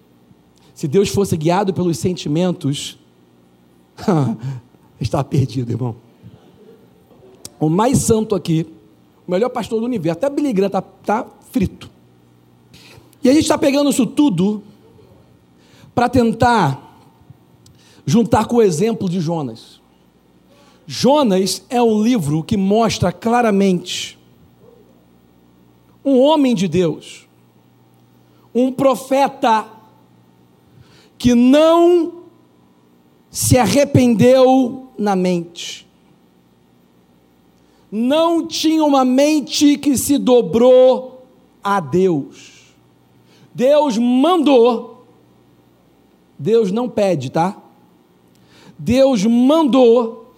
Se 0.75 0.89
Deus 0.89 1.09
fosse 1.09 1.37
guiado 1.37 1.73
pelos 1.73 1.99
sentimentos, 1.99 2.99
está 5.01 5.23
perdido, 5.23 5.73
irmão. 5.73 5.97
O 7.59 7.69
mais 7.69 7.99
santo 7.99 8.35
aqui, 8.35 8.67
o 9.27 9.31
melhor 9.31 9.49
pastor 9.49 9.81
do 9.81 9.87
universo, 9.87 10.19
até 10.19 10.31
Billy 10.31 10.53
Graham 10.53 10.67
está 10.67 10.83
tá 10.83 11.27
frito. 11.51 11.91
E 13.23 13.29
a 13.29 13.33
gente 13.33 13.43
está 13.43 13.59
pegando 13.59 13.91
isso 13.91 14.07
tudo 14.07 14.63
para 15.95 16.09
tentar 16.09 17.01
juntar 18.05 18.45
com 18.47 18.57
o 18.57 18.63
exemplo 18.63 19.09
de 19.09 19.21
Jonas. 19.21 19.81
Jonas 20.87 21.65
é 21.69 21.83
um 21.83 22.01
livro 22.01 22.43
que 22.43 22.57
mostra 22.57 23.11
claramente 23.11 24.17
um 26.07 26.21
homem 26.21 26.55
de 26.55 26.69
Deus, 26.69 27.27
um 28.55 28.71
profeta 28.71 29.67
que 31.19 31.35
não 31.35 32.23
se 33.29 33.59
arrependeu 33.59 34.89
na 34.97 35.17
mente, 35.17 35.85
não 37.91 38.47
tinha 38.47 38.85
uma 38.85 39.05
mente 39.05 39.77
que 39.77 39.97
se 39.99 40.17
dobrou 40.17 41.27
a 41.63 41.81
Deus. 41.81 42.73
Deus 43.53 43.99
mandou, 43.99 45.07
Deus 46.39 46.71
não 46.71 46.89
pede, 46.89 47.31
tá? 47.31 47.57
Deus 48.79 49.25
mandou 49.25 50.35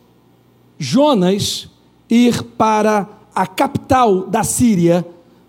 Jonas 0.79 1.69
ir 2.09 2.43
para 2.43 3.09
a 3.35 3.47
capital 3.47 4.27
da 4.27 4.43
Síria, 4.43 5.07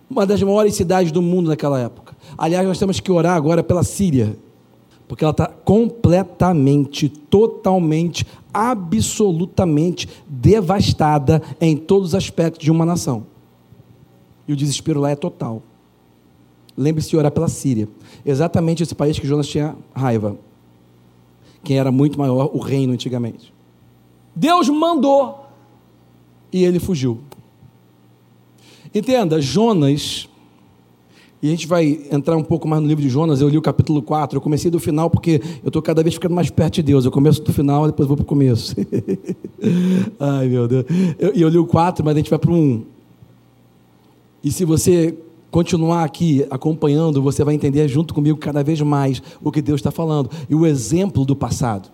uma 0.10 0.26
das 0.26 0.41
maiores 0.41 0.76
cidades 0.76 1.12
do 1.12 1.22
mundo 1.22 1.50
naquela 1.50 1.80
época. 1.80 2.15
Aliás, 2.38 2.67
nós 2.67 2.80
temos 2.80 3.00
que 3.00 3.12
orar 3.12 3.36
agora 3.36 3.63
pela 3.63 3.84
Síria, 3.84 4.36
porque 5.08 5.24
ela 5.24 5.32
está 5.32 5.48
completamente, 5.48 7.08
totalmente, 7.10 8.26
absolutamente 8.54 10.10
devastada 10.28 11.41
em 11.62 11.78
todos 11.78 12.10
os 12.10 12.15
aspectos 12.15 12.63
de 12.63 12.72
uma 12.72 12.86
nação. 12.86 13.26
E 14.48 14.54
o 14.54 14.56
desespero 14.56 15.00
lá 15.00 15.12
é 15.12 15.15
total. 15.15 15.62
Lembre-se 16.76 17.10
de 17.10 17.17
orar 17.17 17.32
pela 17.32 17.48
Síria. 17.48 17.88
Exatamente 18.26 18.82
esse 18.82 18.95
país 18.95 19.19
que 19.19 19.28
Jonas 19.28 19.48
tinha 19.48 19.76
raiva. 19.93 20.38
Quem 21.63 21.78
era 21.78 21.91
muito 21.91 22.17
maior, 22.17 22.50
o 22.54 22.60
reino 22.60 22.93
antigamente. 22.93 23.54
Deus 24.36 24.69
mandou 24.69 25.45
e 26.52 26.63
ele 26.63 26.80
fugiu. 26.80 27.19
Entenda, 28.93 29.39
Jonas, 29.39 30.28
e 31.41 31.47
a 31.47 31.52
gente 31.52 31.67
vai 31.67 32.02
entrar 32.12 32.36
um 32.36 32.43
pouco 32.43 32.67
mais 32.67 32.82
no 32.82 32.88
livro 32.88 33.04
de 33.04 33.08
Jonas, 33.10 33.39
eu 33.39 33.47
li 33.47 33.58
o 33.58 33.62
capítulo 33.62 34.02
4, 34.02 34.38
eu 34.38 34.41
comecei 34.41 34.71
do 34.71 34.80
final 34.80 35.12
porque 35.12 35.41
eu 35.63 35.67
estou 35.67 35.82
cada 35.82 36.02
vez 36.02 36.15
ficando 36.15 36.34
mais 36.34 36.49
perto 36.49 36.75
de 36.75 36.84
Deus, 36.84 37.06
eu 37.06 37.12
começo 37.12 37.41
do 37.41 37.54
final 37.54 37.86
e 37.86 37.88
depois 37.89 38.08
vou 38.08 38.17
para 38.17 38.23
o 38.23 38.25
começo. 38.25 38.75
Ai 40.19 40.47
meu 40.47 40.67
Deus. 40.67 40.86
E 40.89 41.15
eu, 41.19 41.34
eu, 41.34 41.49
li 41.49 41.58
o 41.58 41.65
4, 41.65 42.04
mas 42.04 42.15
a 42.15 42.17
gente 42.17 42.32
vai 42.32 42.39
para 42.39 42.52
o 42.52 42.56
1. 42.56 42.84
E 44.43 44.52
se 44.52 44.65
você 44.65 45.15
continuar 45.52 46.04
aqui 46.04 46.45
acompanhando, 46.49 47.21
você 47.21 47.43
vai 47.43 47.54
entender 47.54 47.88
junto 47.88 48.13
comigo 48.13 48.39
cada 48.39 48.63
vez 48.63 48.82
mais 48.82 49.21
o 49.43 49.52
que 49.52 49.62
Deus 49.62 49.80
está 49.80 49.91
falando 49.91 50.32
e 50.49 50.56
o 50.56 50.65
exemplo 50.65 51.23
do 51.23 51.36
passado. 51.36 51.89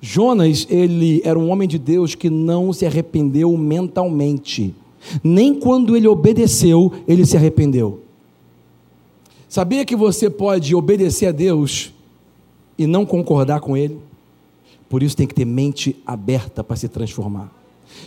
Jonas, 0.00 0.66
ele 0.70 1.20
era 1.24 1.38
um 1.38 1.50
homem 1.50 1.68
de 1.68 1.78
Deus 1.78 2.14
que 2.14 2.30
não 2.30 2.72
se 2.72 2.86
arrependeu 2.86 3.56
mentalmente. 3.56 4.74
Nem 5.22 5.54
quando 5.54 5.96
ele 5.96 6.08
obedeceu, 6.08 6.92
ele 7.06 7.26
se 7.26 7.36
arrependeu. 7.36 8.02
Sabia 9.48 9.84
que 9.84 9.94
você 9.94 10.30
pode 10.30 10.74
obedecer 10.74 11.26
a 11.26 11.30
Deus 11.30 11.92
e 12.78 12.86
não 12.86 13.04
concordar 13.04 13.60
com 13.60 13.76
Ele? 13.76 14.00
Por 14.88 15.02
isso 15.02 15.14
tem 15.14 15.26
que 15.26 15.34
ter 15.34 15.44
mente 15.44 15.94
aberta 16.06 16.64
para 16.64 16.74
se 16.74 16.88
transformar. 16.88 17.52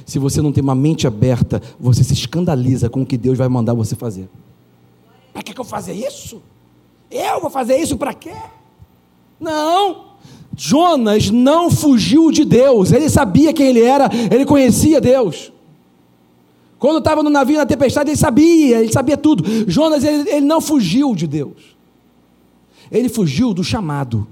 Se 0.05 0.17
você 0.17 0.41
não 0.41 0.51
tem 0.51 0.63
uma 0.63 0.73
mente 0.73 1.05
aberta, 1.05 1.61
você 1.79 2.03
se 2.03 2.13
escandaliza 2.13 2.89
com 2.89 3.03
o 3.03 3.05
que 3.05 3.17
Deus 3.17 3.37
vai 3.37 3.47
mandar 3.47 3.75
você 3.75 3.95
fazer. 3.95 4.27
Para 5.31 5.43
que, 5.43 5.53
que 5.53 5.59
eu 5.59 5.65
fazer 5.65 5.93
isso? 5.93 6.41
Eu 7.11 7.39
vou 7.39 7.49
fazer 7.49 7.77
isso 7.77 7.95
para 7.95 8.13
quê? 8.13 8.33
Não. 9.39 10.15
Jonas 10.55 11.29
não 11.29 11.69
fugiu 11.69 12.31
de 12.31 12.43
Deus. 12.43 12.91
Ele 12.91 13.09
sabia 13.09 13.53
quem 13.53 13.67
ele 13.67 13.81
era, 13.81 14.09
ele 14.31 14.45
conhecia 14.45 14.99
Deus. 14.99 15.51
Quando 16.77 16.99
estava 16.99 17.23
no 17.23 17.29
navio 17.29 17.57
na 17.57 17.65
tempestade, 17.65 18.09
ele 18.09 18.17
sabia, 18.17 18.81
ele 18.81 18.91
sabia 18.91 19.17
tudo. 19.17 19.43
Jonas, 19.69 20.03
ele, 20.03 20.29
ele 20.29 20.45
não 20.45 20.59
fugiu 20.59 21.15
de 21.15 21.25
Deus. 21.25 21.75
Ele 22.91 23.09
fugiu 23.09 23.53
do 23.53 23.63
chamado. 23.63 24.27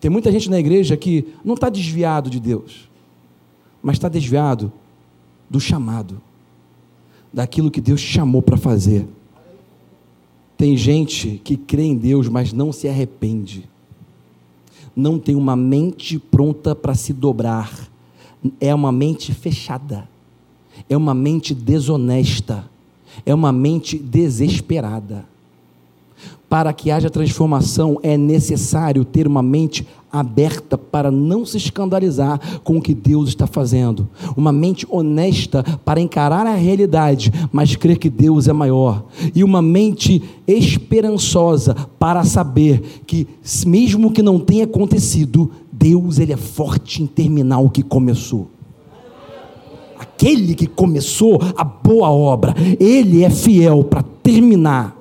Tem 0.00 0.10
muita 0.10 0.32
gente 0.32 0.48
na 0.48 0.58
igreja 0.58 0.96
que 0.96 1.28
não 1.44 1.54
está 1.54 1.68
desviado 1.68 2.30
de 2.30 2.40
Deus, 2.40 2.88
mas 3.82 3.96
está 3.96 4.08
desviado 4.08 4.72
do 5.48 5.60
chamado, 5.60 6.20
daquilo 7.32 7.70
que 7.70 7.80
Deus 7.80 8.00
chamou 8.00 8.40
para 8.40 8.56
fazer. 8.56 9.06
Tem 10.56 10.76
gente 10.76 11.40
que 11.44 11.56
crê 11.56 11.84
em 11.84 11.96
Deus, 11.96 12.28
mas 12.28 12.52
não 12.52 12.72
se 12.72 12.88
arrepende. 12.88 13.68
Não 14.96 15.18
tem 15.18 15.34
uma 15.34 15.54
mente 15.54 16.18
pronta 16.18 16.74
para 16.74 16.94
se 16.94 17.12
dobrar. 17.12 17.88
É 18.58 18.74
uma 18.74 18.90
mente 18.90 19.32
fechada 19.34 20.09
é 20.88 20.96
uma 20.96 21.14
mente 21.14 21.54
desonesta, 21.54 22.64
é 23.24 23.34
uma 23.34 23.52
mente 23.52 23.98
desesperada. 23.98 25.24
Para 26.48 26.72
que 26.72 26.90
haja 26.90 27.08
transformação, 27.08 27.98
é 28.02 28.16
necessário 28.16 29.04
ter 29.04 29.24
uma 29.26 29.40
mente 29.40 29.86
aberta 30.12 30.76
para 30.76 31.08
não 31.08 31.46
se 31.46 31.56
escandalizar 31.56 32.60
com 32.64 32.78
o 32.78 32.82
que 32.82 32.92
Deus 32.92 33.28
está 33.28 33.46
fazendo. 33.46 34.08
Uma 34.36 34.50
mente 34.50 34.84
honesta 34.90 35.62
para 35.84 36.00
encarar 36.00 36.46
a 36.46 36.54
realidade, 36.56 37.32
mas 37.52 37.76
crer 37.76 37.98
que 37.98 38.10
Deus 38.10 38.48
é 38.48 38.52
maior. 38.52 39.04
E 39.32 39.44
uma 39.44 39.62
mente 39.62 40.22
esperançosa 40.46 41.74
para 41.98 42.24
saber 42.24 43.02
que, 43.06 43.28
mesmo 43.64 44.12
que 44.12 44.20
não 44.20 44.40
tenha 44.40 44.64
acontecido, 44.64 45.52
Deus 45.70 46.18
ele 46.18 46.32
é 46.32 46.36
forte 46.36 47.00
em 47.00 47.06
terminar 47.06 47.60
o 47.60 47.70
que 47.70 47.84
começou 47.84 48.48
aquele 50.20 50.54
que 50.54 50.66
começou 50.66 51.40
a 51.56 51.64
boa 51.64 52.10
obra, 52.10 52.54
ele 52.78 53.24
é 53.24 53.30
fiel 53.30 53.82
para 53.82 54.02
terminar. 54.02 54.94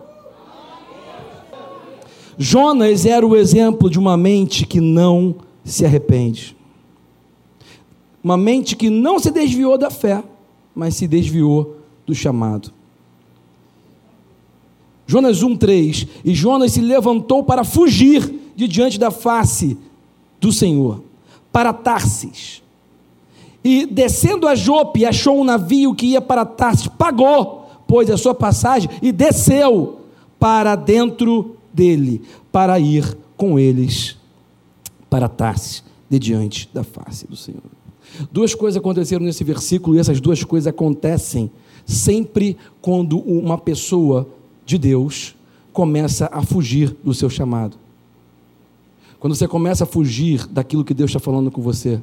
Jonas 2.38 3.06
era 3.06 3.28
o 3.28 3.36
exemplo 3.36 3.90
de 3.90 4.00
uma 4.00 4.16
mente 4.16 4.66
que 4.66 4.80
não 4.80 5.36
se 5.66 5.86
arrepende. 5.86 6.56
Uma 8.24 8.38
mente 8.38 8.78
que 8.78 8.90
não 8.90 9.20
se 9.20 9.30
desviou 9.30 9.78
da 9.78 9.92
fé, 9.92 10.24
mas 10.74 10.96
se 10.96 11.06
desviou 11.06 11.76
do 12.06 12.16
chamado. 12.16 12.72
Jonas 15.06 15.44
1:3 15.44 16.08
E 16.24 16.34
Jonas 16.34 16.72
se 16.72 16.82
levantou 16.82 17.44
para 17.44 17.66
fugir 17.66 18.52
de 18.56 18.68
diante 18.70 18.98
da 18.98 19.12
face 19.12 19.78
do 20.40 20.52
Senhor, 20.52 21.04
para 21.52 21.74
Tarsis 21.74 22.62
e 23.64 23.86
descendo 23.86 24.48
a 24.48 24.56
Jope, 24.56 25.06
achou 25.06 25.40
um 25.40 25.44
navio 25.44 25.94
que 25.94 26.08
ia 26.08 26.22
para 26.22 26.46
Tarsis, 26.46 26.88
pagou, 26.88 27.70
pois 27.88 28.10
a 28.10 28.18
sua 28.18 28.34
passagem, 28.34 28.90
e 29.02 29.12
desceu 29.12 30.02
para 30.40 30.76
dentro 30.76 31.58
dele, 31.74 32.22
para 32.52 32.80
ir 32.80 33.18
com 33.36 33.60
eles 33.60 34.18
para 35.10 35.28
Tarsis, 35.28 35.84
de 36.10 36.20
diante 36.20 36.70
da 36.74 36.84
face 36.84 37.28
do 37.28 37.36
Senhor. 37.36 37.62
Duas 38.32 38.56
coisas 38.56 38.78
aconteceram 38.78 39.26
nesse 39.26 39.44
versículo, 39.44 39.96
e 39.96 40.00
essas 40.00 40.20
duas 40.20 40.44
coisas 40.44 40.68
acontecem 40.68 41.52
sempre 41.86 42.58
quando 42.82 43.20
uma 43.20 43.58
pessoa 43.58 44.28
de 44.66 44.78
Deus 44.78 45.36
começa 45.74 46.30
a 46.32 46.42
fugir 46.42 46.96
do 47.04 47.14
seu 47.14 47.30
chamado. 47.30 47.78
Quando 49.20 49.36
você 49.36 49.48
começa 49.48 49.84
a 49.84 49.88
fugir 49.88 50.48
daquilo 50.48 50.86
que 50.86 50.94
Deus 50.94 51.10
está 51.10 51.20
falando 51.20 51.52
com 51.52 51.62
você. 51.62 52.00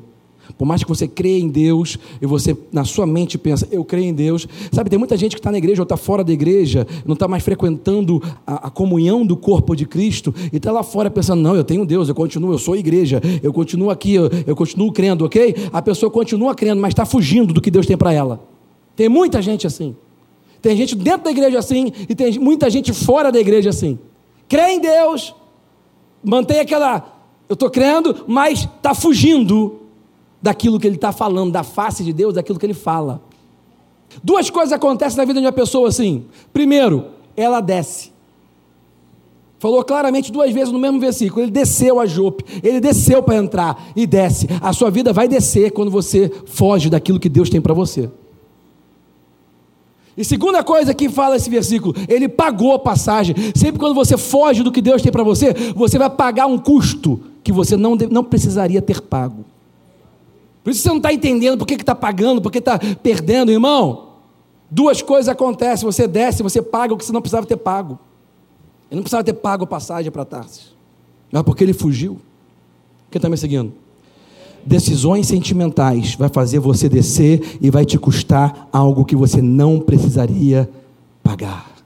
Por 0.57 0.65
mais 0.65 0.83
que 0.83 0.89
você 0.89 1.07
creia 1.07 1.41
em 1.41 1.49
Deus 1.49 1.99
e 2.21 2.27
você 2.27 2.57
na 2.73 2.85
sua 2.85 3.07
mente 3.07 3.37
pensa, 3.39 3.67
eu 3.71 3.85
creio 3.85 4.07
em 4.07 4.15
Deus. 4.15 4.47
Sabe, 4.73 4.91
tem 4.91 4.99
muita 4.99 5.17
gente 5.17 5.33
que 5.33 5.41
está 5.41 5.51
na 5.51 5.59
igreja 5.59 5.83
ou 5.83 5.85
está 5.85 5.97
fora 5.97 6.23
da 6.23 6.33
igreja, 6.33 6.87
não 7.05 7.15
está 7.15 7.29
mais 7.29 7.43
frequentando 7.43 8.23
a, 8.47 8.69
a, 8.69 8.71
comunhão 8.71 9.25
do 9.25 9.37
corpo 9.37 9.75
de 9.75 9.87
Cristo 9.87 10.35
e 10.53 10.57
está 10.57 10.73
lá 10.73 10.83
fora 10.83 11.11
pensando, 11.11 11.43
não, 11.43 11.55
eu 11.55 11.65
tenho 11.65 11.85
Deus, 11.85 12.09
eu 12.09 12.15
continuo, 12.15 12.53
eu 12.53 12.59
sou 12.59 12.77
igreja, 12.77 13.21
eu 13.43 13.53
continuo 13.53 13.91
aqui, 13.91 14.15
eu, 14.15 14.31
eu 14.47 14.57
continuo 14.57 14.93
crendo, 14.93 15.25
ok? 15.25 15.55
A 15.73 15.83
pessoa 15.83 16.11
continua 16.11 16.55
crendo, 16.55 16.81
mas 16.81 16.93
está 16.93 17.05
fugindo 17.05 17.53
do 17.53 17.61
que 17.61 17.71
Deus 17.71 17.87
tem 17.87 17.97
para 17.97 18.13
ela. 18.13 18.41
Tem 18.95 19.09
muita 19.09 19.43
gente 19.43 19.67
assim. 19.67 19.95
Tem 20.63 20.77
gente 20.77 20.95
dentro 20.97 21.25
da 21.25 21.31
igreja 21.31 21.59
assim 21.59 21.93
e 22.09 22.15
tem 22.15 22.39
muita 22.39 22.69
gente 22.71 22.93
fora 22.93 23.31
da 23.31 23.39
igreja 23.39 23.71
assim. 23.71 23.99
Crê 24.49 24.73
em 24.73 24.81
Deus, 24.81 25.35
mantém 26.23 26.61
aquela, 26.61 27.21
eu 27.49 27.55
estou 27.55 27.71
crendo, 27.71 28.25
mas 28.27 28.61
está 28.61 28.95
fugindo 28.95 29.86
daquilo 30.41 30.79
que 30.79 30.87
ele 30.87 30.97
está 30.97 31.13
falando, 31.13 31.53
da 31.53 31.63
face 31.63 32.05
de 32.05 32.13
Deus, 32.13 32.35
daquilo 32.35 32.59
que 32.59 32.67
ele 32.67 32.75
fala. 32.75 33.21
Duas 34.23 34.51
coisas 34.51 34.73
acontecem 34.73 35.17
na 35.17 35.25
vida 35.25 35.41
de 35.41 35.47
uma 35.47 35.53
pessoa 35.53 35.89
assim. 35.89 36.25
Primeiro, 36.53 37.07
ela 37.37 37.61
desce. 37.61 38.13
Falou 39.59 39.83
claramente 39.83 40.31
duas 40.31 40.53
vezes 40.53 40.73
no 40.73 40.79
mesmo 40.79 41.01
versículo. 41.01 41.43
Ele 41.43 41.51
desceu 41.51 41.99
a 41.99 42.07
Jope, 42.07 42.45
ele 42.63 42.81
desceu 42.81 43.23
para 43.23 43.37
entrar 43.37 43.91
e 43.97 44.07
desce. 44.07 44.47
A 44.61 44.73
sua 44.73 44.91
vida 44.91 45.13
vai 45.13 45.27
descer 45.27 45.73
quando 45.73 45.91
você 45.91 46.31
foge 46.47 46.91
daquilo 46.91 47.19
que 47.19 47.29
Deus 47.29 47.49
tem 47.49 47.61
para 47.61 47.75
você. 47.75 48.11
E 50.17 50.25
segunda 50.25 50.65
coisa 50.65 50.95
que 50.95 51.11
fala 51.11 51.37
esse 51.37 51.51
versículo, 51.51 51.95
ele 52.09 52.29
pagou 52.29 52.73
a 52.73 52.79
passagem. 52.79 53.35
Sempre 53.55 53.79
quando 53.79 53.95
você 53.95 54.17
foge 54.17 54.63
do 54.63 54.73
que 54.73 54.81
Deus 54.81 55.03
tem 55.03 55.13
para 55.13 55.23
você, 55.23 55.53
você 55.75 55.99
vai 55.99 56.09
pagar 56.09 56.47
um 56.47 56.59
custo 56.59 57.21
que 57.45 57.53
você 57.53 57.77
não, 57.77 57.95
não 58.11 58.25
precisaria 58.25 58.81
ter 58.81 59.03
pago. 59.03 59.45
Por 60.67 60.71
isso 60.71 60.83
você 60.83 60.89
não 60.89 60.97
está 60.97 61.13
entendendo 61.13 61.57
por 61.59 61.65
que 61.65 61.75
está 61.75 61.95
pagando, 61.95 62.43
por 62.43 62.51
que 62.51 62.59
está 62.59 62.77
perdendo, 63.01 63.53
irmão. 63.53 64.09
Duas 64.69 65.01
coisas 65.01 65.29
acontecem: 65.29 65.87
você 65.87 66.09
desce, 66.09 66.43
você 66.43 66.61
paga 66.61 66.93
o 66.93 66.97
que 66.97 67.05
você 67.05 67.13
não 67.13 67.23
precisava 67.23 67.47
ter 67.47 67.57
pago. 67.57 67.97
Ele 68.91 68.97
não 68.97 69.03
precisava 69.05 69.23
ter 69.23 69.35
pago 69.35 69.63
a 69.63 69.67
passagem 69.69 70.11
para 70.11 70.25
Tarsis, 70.25 70.75
mas 71.31 71.45
porque 71.45 71.63
ele 71.63 71.73
fugiu. 71.73 72.21
Quem 73.13 73.21
está 73.21 73.29
me 73.29 73.37
seguindo? 73.37 73.73
Decisões 74.65 75.29
sentimentais 75.29 76.17
vai 76.17 76.29
fazer 76.29 76.59
você 76.59 76.89
descer 76.89 77.59
e 77.61 77.71
vai 77.71 77.85
te 77.85 77.97
custar 77.97 78.69
algo 78.73 79.05
que 79.05 79.15
você 79.15 79.41
não 79.41 79.79
precisaria 79.79 80.69
pagar. 81.23 81.77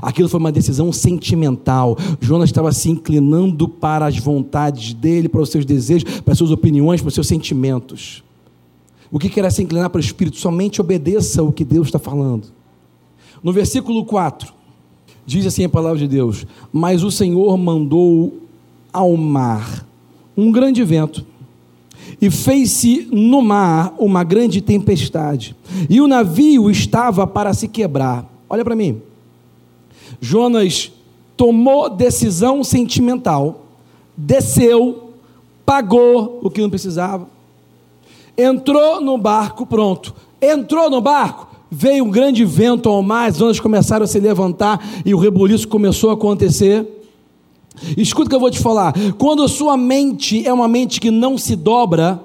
Aquilo 0.00 0.30
foi 0.30 0.40
uma 0.40 0.50
decisão 0.50 0.90
sentimental. 0.94 1.94
Jonas 2.22 2.48
estava 2.48 2.72
se 2.72 2.88
inclinando 2.88 3.68
para 3.68 4.06
as 4.06 4.16
vontades 4.16 4.94
dele, 4.94 5.28
para 5.28 5.42
os 5.42 5.50
seus 5.50 5.66
desejos, 5.66 6.22
para 6.22 6.32
as 6.32 6.38
suas 6.38 6.50
opiniões, 6.50 7.02
para 7.02 7.08
os 7.08 7.14
seus 7.14 7.28
sentimentos. 7.28 8.24
O 9.10 9.18
que 9.18 9.38
era 9.38 9.50
se 9.50 9.62
inclinar 9.62 9.90
para 9.90 9.98
o 9.98 10.00
Espírito? 10.00 10.36
Somente 10.36 10.80
obedeça 10.80 11.42
o 11.42 11.52
que 11.52 11.64
Deus 11.64 11.88
está 11.88 11.98
falando. 11.98 12.48
No 13.42 13.52
versículo 13.52 14.04
4, 14.04 14.52
diz 15.26 15.46
assim 15.46 15.64
a 15.64 15.68
palavra 15.68 15.98
de 15.98 16.06
Deus: 16.06 16.46
Mas 16.72 17.02
o 17.02 17.10
Senhor 17.10 17.56
mandou 17.56 18.38
ao 18.92 19.16
mar 19.16 19.86
um 20.36 20.52
grande 20.52 20.84
vento, 20.84 21.26
e 22.20 22.30
fez-se 22.30 23.08
no 23.10 23.42
mar 23.42 23.94
uma 23.98 24.22
grande 24.22 24.60
tempestade, 24.60 25.56
e 25.88 26.00
o 26.00 26.06
navio 26.06 26.70
estava 26.70 27.26
para 27.26 27.52
se 27.52 27.66
quebrar. 27.66 28.30
Olha 28.48 28.64
para 28.64 28.76
mim. 28.76 29.00
Jonas 30.20 30.92
tomou 31.36 31.88
decisão 31.88 32.62
sentimental, 32.62 33.64
desceu, 34.16 35.12
pagou 35.64 36.40
o 36.42 36.50
que 36.50 36.60
não 36.60 36.68
precisava, 36.68 37.26
entrou 38.42 39.00
no 39.00 39.16
barco, 39.18 39.66
pronto. 39.66 40.14
Entrou 40.40 40.90
no 40.90 41.00
barco, 41.00 41.48
veio 41.70 42.04
um 42.04 42.10
grande 42.10 42.44
vento 42.44 42.88
ao 42.88 43.02
mar, 43.02 43.28
as 43.28 43.40
ondas 43.40 43.60
começaram 43.60 44.04
a 44.04 44.08
se 44.08 44.18
levantar 44.18 44.82
e 45.04 45.14
o 45.14 45.18
rebuliço 45.18 45.68
começou 45.68 46.10
a 46.10 46.14
acontecer. 46.14 46.86
Escuta 47.96 48.26
o 48.26 48.28
que 48.28 48.34
eu 48.34 48.40
vou 48.40 48.50
te 48.50 48.58
falar. 48.58 48.94
Quando 49.18 49.42
a 49.42 49.48
sua 49.48 49.76
mente 49.76 50.46
é 50.46 50.52
uma 50.52 50.68
mente 50.68 51.00
que 51.00 51.10
não 51.10 51.38
se 51.38 51.56
dobra, 51.56 52.20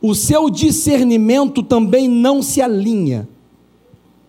o 0.00 0.14
seu 0.14 0.50
discernimento 0.50 1.62
também 1.62 2.08
não 2.08 2.42
se 2.42 2.60
alinha. 2.60 3.28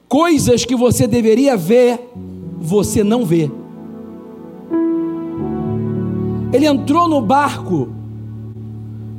Coisas 0.07 0.65
que 0.65 0.75
você 0.75 1.07
deveria 1.07 1.55
ver, 1.55 2.11
você 2.59 3.03
não 3.03 3.25
vê. 3.25 3.49
Ele 6.51 6.65
entrou 6.65 7.07
no 7.07 7.21
barco, 7.21 7.89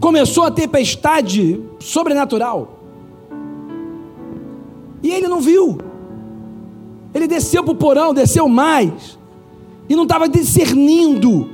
começou 0.00 0.44
a 0.44 0.50
tempestade 0.50 1.60
sobrenatural. 1.78 2.80
E 5.02 5.10
ele 5.10 5.28
não 5.28 5.40
viu. 5.40 5.78
Ele 7.14 7.26
desceu 7.26 7.62
para 7.62 7.72
o 7.72 7.76
porão, 7.76 8.14
desceu 8.14 8.48
mais, 8.48 9.18
e 9.88 9.94
não 9.94 10.04
estava 10.04 10.28
discernindo. 10.28 11.48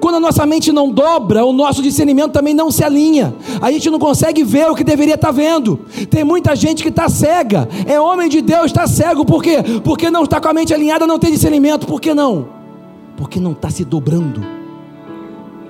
Quando 0.00 0.16
a 0.16 0.20
nossa 0.20 0.44
mente 0.44 0.72
não 0.72 0.90
dobra, 0.90 1.44
o 1.44 1.52
nosso 1.52 1.80
discernimento 1.80 2.32
também 2.32 2.54
não 2.54 2.72
se 2.72 2.82
alinha. 2.82 3.36
A 3.60 3.70
gente 3.70 3.88
não 3.88 4.00
consegue 4.00 4.42
ver 4.42 4.68
o 4.68 4.74
que 4.74 4.82
deveria 4.82 5.14
estar 5.14 5.30
vendo. 5.30 5.78
Tem 6.10 6.24
muita 6.24 6.56
gente 6.56 6.82
que 6.82 6.88
está 6.88 7.08
cega. 7.08 7.68
É 7.86 8.00
homem 8.00 8.28
de 8.28 8.42
Deus, 8.42 8.66
está 8.66 8.84
cego. 8.88 9.24
Por 9.24 9.40
quê? 9.44 9.58
Porque 9.84 10.10
não 10.10 10.24
está 10.24 10.40
com 10.40 10.48
a 10.48 10.52
mente 10.52 10.74
alinhada, 10.74 11.06
não 11.06 11.20
tem 11.20 11.30
discernimento. 11.30 11.86
Por 11.86 12.00
que 12.00 12.12
não? 12.14 12.48
Porque 13.16 13.38
não 13.38 13.52
está 13.52 13.70
se 13.70 13.84
dobrando. 13.84 14.61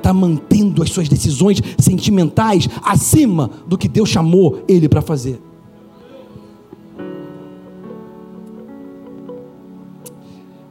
Está 0.03 0.12
mantendo 0.12 0.83
as 0.83 0.91
suas 0.91 1.09
decisões 1.09 1.62
sentimentais 1.79 2.69
acima 2.83 3.49
do 3.67 3.79
que 3.79 3.87
Deus 3.87 4.09
chamou 4.09 4.65
ele 4.67 4.88
para 4.88 5.01
fazer. 5.01 5.41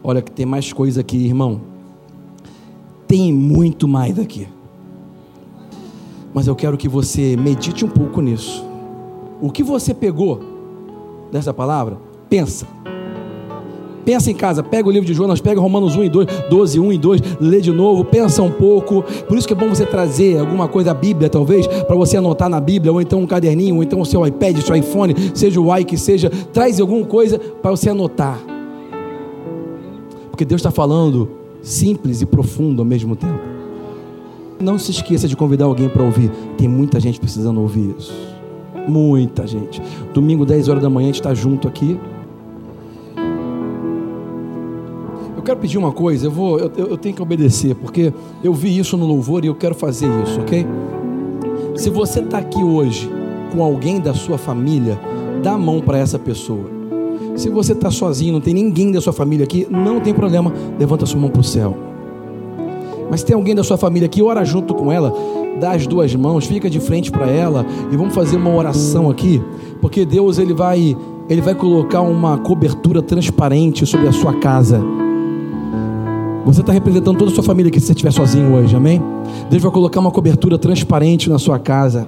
Olha 0.03 0.21
que 0.21 0.31
tem 0.31 0.45
mais 0.45 0.73
coisa 0.73 1.01
aqui, 1.01 1.17
irmão 1.17 1.71
tem 3.11 3.33
muito 3.33 3.89
mais 3.89 4.17
aqui. 4.17 4.47
Mas 6.33 6.47
eu 6.47 6.55
quero 6.55 6.77
que 6.77 6.87
você 6.87 7.35
medite 7.35 7.83
um 7.83 7.89
pouco 7.89 8.21
nisso. 8.21 8.65
O 9.41 9.51
que 9.51 9.61
você 9.61 9.93
pegou 9.93 10.39
dessa 11.29 11.53
palavra? 11.53 11.97
Pensa. 12.29 12.65
Pensa 14.03 14.31
em 14.31 14.35
casa, 14.35 14.63
pega 14.63 14.87
o 14.87 14.91
livro 14.91 15.05
de 15.05 15.13
Jonas, 15.13 15.39
pega 15.39 15.59
Romanos 15.59 15.95
1 15.95 16.03
e 16.03 16.09
2, 16.09 16.27
12, 16.49 16.79
1 16.79 16.93
e 16.93 16.97
2, 16.97 17.21
lê 17.39 17.61
de 17.61 17.71
novo, 17.71 18.03
pensa 18.03 18.41
um 18.41 18.51
pouco. 18.51 19.03
Por 19.27 19.37
isso 19.37 19.47
que 19.47 19.53
é 19.53 19.55
bom 19.55 19.69
você 19.69 19.85
trazer 19.85 20.39
alguma 20.39 20.67
coisa 20.67 20.93
da 20.93 20.99
Bíblia, 20.99 21.29
talvez, 21.29 21.67
para 21.67 21.95
você 21.95 22.17
anotar 22.17 22.49
na 22.49 22.59
Bíblia, 22.59 22.91
ou 22.91 23.01
então 23.01 23.19
um 23.19 23.27
caderninho, 23.27 23.75
ou 23.75 23.83
então 23.83 23.99
o 24.01 24.05
seu 24.05 24.25
iPad, 24.25 24.57
seu 24.59 24.75
iPhone, 24.75 25.15
seja 25.33 25.59
o 25.59 25.75
i 25.75 25.83
que 25.83 25.97
seja, 25.97 26.29
traz 26.51 26.79
alguma 26.79 27.05
coisa 27.05 27.39
para 27.39 27.71
você 27.71 27.89
anotar. 27.89 28.39
Porque 30.29 30.45
Deus 30.45 30.59
está 30.59 30.71
falando 30.71 31.29
simples 31.61 32.21
e 32.21 32.25
profundo 32.25 32.81
ao 32.81 32.85
mesmo 32.85 33.15
tempo. 33.15 33.39
Não 34.59 34.77
se 34.77 34.91
esqueça 34.91 35.27
de 35.27 35.35
convidar 35.35 35.65
alguém 35.65 35.89
para 35.89 36.03
ouvir. 36.03 36.31
Tem 36.57 36.67
muita 36.67 36.99
gente 36.99 37.19
precisando 37.19 37.59
ouvir 37.59 37.95
isso. 37.97 38.13
Muita 38.87 39.45
gente. 39.47 39.81
Domingo, 40.13 40.45
10 40.45 40.69
horas 40.69 40.83
da 40.83 40.89
manhã, 40.89 41.05
a 41.05 41.11
gente 41.11 41.21
está 41.21 41.33
junto 41.33 41.67
aqui. 41.67 41.99
Eu 45.41 45.43
quero 45.43 45.59
pedir 45.59 45.79
uma 45.79 45.91
coisa, 45.91 46.27
eu, 46.27 46.31
vou, 46.31 46.59
eu, 46.59 46.71
eu 46.77 46.95
tenho 46.95 47.15
que 47.15 47.21
obedecer, 47.21 47.73
porque 47.73 48.13
eu 48.43 48.53
vi 48.53 48.77
isso 48.77 48.95
no 48.95 49.07
louvor 49.07 49.43
e 49.43 49.47
eu 49.47 49.55
quero 49.55 49.73
fazer 49.73 50.07
isso, 50.21 50.39
ok? 50.39 50.67
Se 51.75 51.89
você 51.89 52.19
está 52.19 52.37
aqui 52.37 52.63
hoje 52.63 53.09
com 53.51 53.63
alguém 53.63 53.99
da 53.99 54.13
sua 54.13 54.37
família, 54.37 54.99
dá 55.41 55.53
a 55.53 55.57
mão 55.57 55.81
para 55.81 55.97
essa 55.97 56.19
pessoa. 56.19 56.69
Se 57.35 57.49
você 57.49 57.73
está 57.73 57.89
sozinho, 57.89 58.33
não 58.33 58.39
tem 58.39 58.53
ninguém 58.53 58.91
da 58.91 59.01
sua 59.01 59.13
família 59.13 59.43
aqui, 59.43 59.65
não 59.67 59.99
tem 59.99 60.13
problema, 60.13 60.53
levanta 60.77 61.07
sua 61.07 61.19
mão 61.19 61.31
para 61.31 61.41
o 61.41 61.43
céu. 61.43 61.75
Mas 63.09 63.23
tem 63.23 63.35
alguém 63.35 63.55
da 63.55 63.63
sua 63.63 63.77
família 63.79 64.05
aqui, 64.05 64.21
ora 64.21 64.45
junto 64.45 64.75
com 64.75 64.91
ela, 64.91 65.11
dá 65.59 65.71
as 65.71 65.87
duas 65.87 66.13
mãos, 66.13 66.45
fica 66.45 66.69
de 66.69 66.79
frente 66.79 67.11
para 67.11 67.25
ela 67.25 67.65
e 67.91 67.97
vamos 67.97 68.13
fazer 68.13 68.35
uma 68.35 68.53
oração 68.55 69.09
aqui, 69.09 69.41
porque 69.81 70.05
Deus 70.05 70.37
ele 70.37 70.53
vai, 70.53 70.95
ele 71.27 71.41
vai 71.41 71.55
colocar 71.55 72.01
uma 72.01 72.37
cobertura 72.37 73.01
transparente 73.01 73.87
sobre 73.87 74.07
a 74.07 74.11
sua 74.11 74.35
casa. 74.35 75.00
Você 76.45 76.61
está 76.61 76.73
representando 76.73 77.17
toda 77.17 77.31
a 77.31 77.33
sua 77.33 77.43
família 77.43 77.69
aqui 77.69 77.79
se 77.79 77.85
você 77.85 77.91
estiver 77.91 78.11
sozinho 78.11 78.53
hoje, 78.55 78.75
amém? 78.75 79.01
Deus 79.49 79.61
vai 79.61 79.71
colocar 79.71 79.99
uma 79.99 80.11
cobertura 80.11 80.57
transparente 80.57 81.29
na 81.29 81.37
sua 81.37 81.59
casa. 81.59 82.07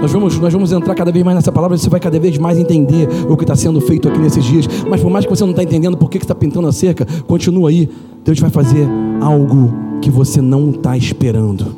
Nós 0.00 0.12
vamos, 0.12 0.38
nós 0.38 0.52
vamos 0.52 0.72
entrar 0.72 0.94
cada 0.94 1.10
vez 1.10 1.24
mais 1.24 1.34
nessa 1.34 1.50
palavra, 1.50 1.76
você 1.76 1.88
vai 1.88 1.98
cada 1.98 2.20
vez 2.20 2.38
mais 2.38 2.58
entender 2.58 3.08
o 3.28 3.36
que 3.36 3.44
está 3.44 3.56
sendo 3.56 3.80
feito 3.80 4.08
aqui 4.08 4.18
nesses 4.18 4.44
dias. 4.44 4.68
Mas 4.88 5.00
por 5.00 5.10
mais 5.10 5.24
que 5.24 5.30
você 5.30 5.42
não 5.42 5.50
está 5.50 5.62
entendendo 5.62 5.96
por 5.96 6.08
que 6.08 6.18
está 6.18 6.34
pintando 6.34 6.68
a 6.68 6.72
cerca, 6.72 7.04
continua 7.26 7.70
aí. 7.70 7.88
Deus 8.24 8.38
vai 8.38 8.50
fazer 8.50 8.86
algo 9.20 9.72
que 10.00 10.10
você 10.10 10.40
não 10.40 10.70
está 10.70 10.96
esperando. 10.96 11.74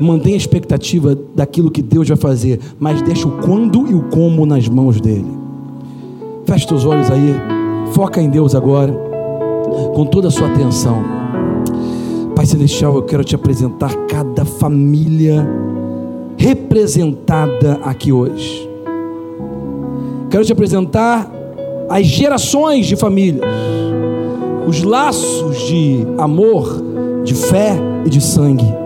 Mantenha 0.00 0.34
a 0.34 0.38
expectativa 0.38 1.16
daquilo 1.34 1.70
que 1.70 1.82
Deus 1.82 2.08
vai 2.08 2.16
fazer, 2.16 2.58
mas 2.78 3.02
deixa 3.02 3.28
o 3.28 3.32
quando 3.32 3.86
e 3.88 3.94
o 3.94 4.02
como 4.04 4.46
nas 4.46 4.68
mãos 4.68 5.00
dele. 5.00 5.26
Feche 6.46 6.72
os 6.74 6.84
olhos 6.84 7.10
aí, 7.10 7.34
foca 7.92 8.20
em 8.20 8.30
Deus 8.30 8.54
agora, 8.54 9.13
com 9.94 10.06
toda 10.06 10.28
a 10.28 10.30
sua 10.30 10.48
atenção. 10.48 11.02
Pai 12.34 12.46
Celestial, 12.46 12.96
eu 12.96 13.02
quero 13.02 13.24
te 13.24 13.34
apresentar 13.34 13.94
cada 14.06 14.44
família 14.44 15.48
representada 16.36 17.80
aqui 17.82 18.12
hoje. 18.12 18.68
Quero 20.30 20.44
te 20.44 20.52
apresentar 20.52 21.30
as 21.88 22.06
gerações 22.06 22.86
de 22.86 22.96
famílias, 22.96 23.48
os 24.66 24.82
laços 24.82 25.56
de 25.68 26.04
amor, 26.18 26.82
de 27.24 27.34
fé 27.34 27.76
e 28.04 28.10
de 28.10 28.20
sangue. 28.20 28.83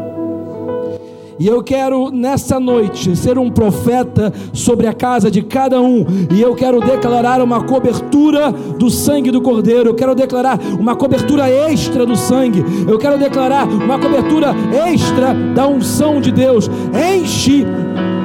E 1.38 1.46
eu 1.46 1.62
quero 1.62 2.10
nessa 2.10 2.58
noite 2.58 3.14
ser 3.14 3.38
um 3.38 3.48
profeta 3.48 4.32
sobre 4.52 4.86
a 4.86 4.92
casa 4.92 5.30
de 5.30 5.42
cada 5.42 5.80
um. 5.80 6.04
E 6.32 6.40
eu 6.40 6.54
quero 6.54 6.80
declarar 6.80 7.40
uma 7.40 7.62
cobertura 7.62 8.50
do 8.50 8.90
sangue 8.90 9.30
do 9.30 9.40
Cordeiro. 9.40 9.90
Eu 9.90 9.94
quero 9.94 10.14
declarar 10.14 10.58
uma 10.78 10.96
cobertura 10.96 11.48
extra 11.48 12.04
do 12.04 12.16
sangue. 12.16 12.64
Eu 12.88 12.98
quero 12.98 13.18
declarar 13.18 13.68
uma 13.68 13.98
cobertura 13.98 14.54
extra 14.86 15.32
da 15.54 15.66
unção 15.68 16.20
de 16.20 16.32
Deus. 16.32 16.68
Enche, 16.92 17.64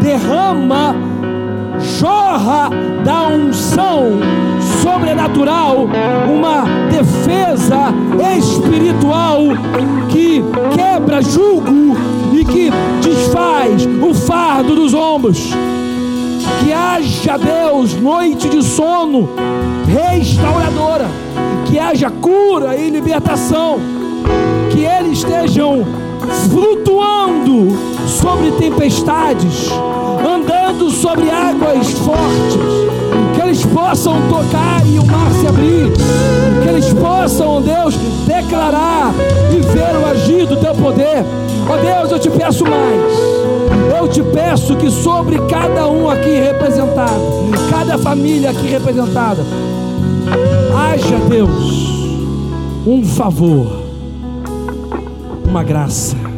derrama, 0.02 0.96
jorra 2.00 2.70
da 3.04 3.28
unção 3.28 4.20
sobrenatural, 4.82 5.88
uma 6.32 6.64
defesa 6.90 7.94
espiritual 8.38 9.40
que 10.10 10.44
quebra 10.76 11.22
julgo 11.22 11.83
Que 16.60 16.74
haja, 16.74 17.38
Deus, 17.38 17.94
noite 17.94 18.50
de 18.50 18.64
sono 18.64 19.30
restauradora, 19.86 21.06
que 21.66 21.78
haja 21.78 22.10
cura 22.10 22.76
e 22.76 22.90
libertação, 22.90 23.80
que 24.72 24.84
eles 24.84 25.20
estejam 25.20 25.86
flutuando 26.50 27.68
sobre 28.08 28.52
tempestades, 28.54 29.70
andando 30.28 30.90
sobre 30.90 31.30
águas 31.30 31.92
fortes 31.92 33.03
eles 33.54 33.66
possam 33.68 34.16
tocar 34.30 34.84
e 34.84 34.98
o 34.98 35.06
mar 35.06 35.32
se 35.32 35.46
abrir, 35.46 35.92
que 36.64 36.70
eles 36.70 36.92
possam, 36.92 37.62
Deus, 37.62 37.94
declarar 38.26 39.14
e 39.52 39.60
ver 39.60 39.96
o 39.96 40.08
agir 40.08 40.48
do 40.48 40.58
teu 40.58 40.74
poder. 40.74 41.24
Ó 41.70 41.78
Deus, 41.78 42.12
eu 42.12 42.18
te 42.18 42.32
peço 42.32 42.64
mais. 42.64 43.14
Eu 43.96 44.08
te 44.08 44.24
peço 44.24 44.76
que 44.76 44.90
sobre 44.90 45.38
cada 45.48 45.88
um 45.88 46.10
aqui 46.10 46.32
representado, 46.32 47.22
cada 47.70 47.96
família 48.00 48.50
aqui 48.50 48.66
representada, 48.66 49.46
haja, 50.76 51.20
Deus, 51.30 52.10
um 52.88 53.06
favor, 53.06 53.84
uma 55.48 55.62
graça. 55.64 56.33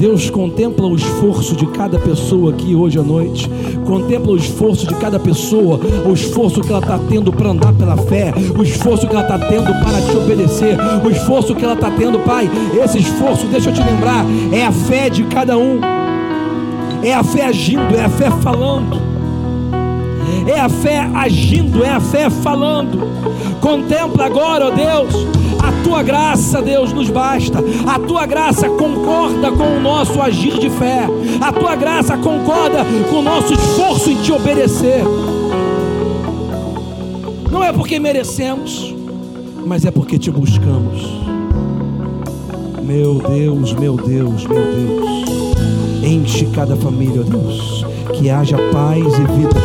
Deus 0.00 0.30
contempla 0.30 0.86
o 0.86 0.96
esforço 0.96 1.54
de 1.54 1.66
cada 1.66 1.98
pessoa 1.98 2.52
aqui 2.52 2.74
hoje 2.74 2.98
à 2.98 3.02
noite, 3.02 3.50
contempla 3.84 4.32
o 4.32 4.36
esforço 4.36 4.86
de 4.86 4.94
cada 4.94 5.20
pessoa, 5.20 5.78
o 6.08 6.14
esforço 6.14 6.62
que 6.62 6.70
ela 6.70 6.78
está 6.78 6.98
tendo 6.98 7.30
para 7.30 7.50
andar 7.50 7.74
pela 7.74 7.98
fé, 7.98 8.32
o 8.58 8.62
esforço 8.62 9.06
que 9.06 9.14
ela 9.14 9.22
está 9.22 9.38
tendo 9.38 9.66
para 9.66 10.00
te 10.00 10.16
obedecer, 10.16 10.78
o 11.04 11.10
esforço 11.10 11.54
que 11.54 11.62
ela 11.62 11.74
está 11.74 11.90
tendo, 11.90 12.18
Pai. 12.20 12.50
Esse 12.82 12.96
esforço, 12.96 13.46
deixa 13.48 13.68
eu 13.68 13.74
te 13.74 13.82
lembrar, 13.82 14.24
é 14.50 14.64
a 14.64 14.72
fé 14.72 15.10
de 15.10 15.22
cada 15.24 15.58
um, 15.58 15.78
é 17.02 17.12
a 17.12 17.22
fé 17.22 17.44
agindo, 17.44 17.94
é 17.94 18.06
a 18.06 18.08
fé 18.08 18.30
falando 18.30 19.10
é 20.46 20.58
a 20.58 20.68
fé 20.68 21.08
agindo, 21.14 21.84
é 21.84 21.90
a 21.90 22.00
fé 22.00 22.30
falando. 22.30 23.06
Contempla 23.60 24.24
agora, 24.26 24.66
ó 24.66 24.70
Deus, 24.70 25.26
a 25.70 25.84
tua 25.84 26.02
graça, 26.02 26.60
Deus, 26.60 26.92
nos 26.92 27.08
basta. 27.08 27.58
A 27.86 27.98
tua 27.98 28.26
graça 28.26 28.68
concorda 28.68 29.52
com 29.52 29.76
o 29.76 29.80
nosso 29.80 30.20
agir 30.20 30.58
de 30.58 30.68
fé. 30.68 31.06
A 31.40 31.52
tua 31.52 31.76
graça 31.76 32.16
concorda 32.16 32.84
com 33.08 33.16
o 33.16 33.22
nosso 33.22 33.54
esforço 33.54 34.10
em 34.10 34.16
te 34.16 34.32
obedecer. 34.32 35.04
Não 37.50 37.62
é 37.62 37.72
porque 37.72 38.00
merecemos, 38.00 38.94
mas 39.64 39.84
é 39.84 39.92
porque 39.92 40.18
te 40.18 40.30
buscamos. 40.30 41.06
Meu 42.82 43.20
Deus, 43.20 43.72
meu 43.72 43.96
Deus, 43.96 44.44
meu 44.46 44.62
Deus. 44.62 45.24
Enche 46.02 46.46
cada 46.46 46.74
família, 46.74 47.22
Deus. 47.22 47.86
Que 48.14 48.28
haja 48.28 48.56
paz 48.72 49.04
e 49.04 49.38
vida. 49.38 49.60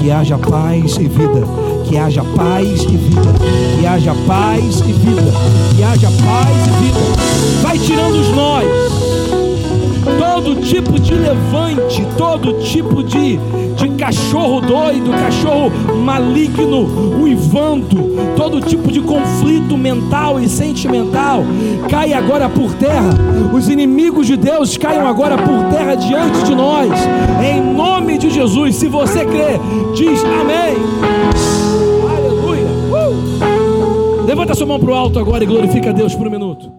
Que 0.00 0.10
haja 0.12 0.38
paz 0.38 0.96
e 0.96 1.08
vida 1.08 1.67
que 1.88 1.96
haja 1.96 2.22
paz 2.36 2.82
e 2.82 2.96
vida, 2.96 3.34
que 3.78 3.86
haja 3.86 4.14
paz 4.26 4.80
e 4.80 4.92
vida, 4.92 5.32
que 5.74 5.82
haja 5.82 6.08
paz 6.08 6.66
e 6.66 6.84
vida. 6.84 7.00
Vai 7.62 7.78
tirando 7.78 8.20
os 8.20 8.28
nós, 8.28 8.66
todo 10.18 10.56
tipo 10.56 11.00
de 11.00 11.14
levante, 11.14 12.06
todo 12.18 12.52
tipo 12.60 13.02
de, 13.02 13.38
de 13.76 13.88
cachorro 13.96 14.60
doido, 14.60 15.10
cachorro 15.10 15.70
maligno, 16.04 17.18
uivando, 17.20 18.34
todo 18.36 18.60
tipo 18.60 18.92
de 18.92 19.00
conflito 19.00 19.76
mental 19.76 20.38
e 20.38 20.48
sentimental, 20.48 21.42
cai 21.88 22.12
agora 22.12 22.50
por 22.50 22.72
terra. 22.74 23.14
Os 23.52 23.68
inimigos 23.68 24.26
de 24.26 24.36
Deus 24.36 24.76
caiam 24.76 25.06
agora 25.06 25.38
por 25.38 25.64
terra 25.70 25.94
diante 25.94 26.44
de 26.44 26.54
nós, 26.54 26.90
em 27.42 27.74
nome 27.74 28.18
de 28.18 28.28
Jesus. 28.28 28.76
Se 28.76 28.88
você 28.88 29.24
crê, 29.24 29.58
diz 29.94 30.22
amém. 30.24 31.37
Levanta 34.38 34.54
sua 34.54 34.68
mão 34.68 34.78
para 34.78 34.90
o 34.92 34.94
alto 34.94 35.18
agora 35.18 35.42
e 35.42 35.46
glorifica 35.48 35.90
a 35.90 35.92
Deus 35.92 36.14
por 36.14 36.28
um 36.28 36.30
minuto. 36.30 36.77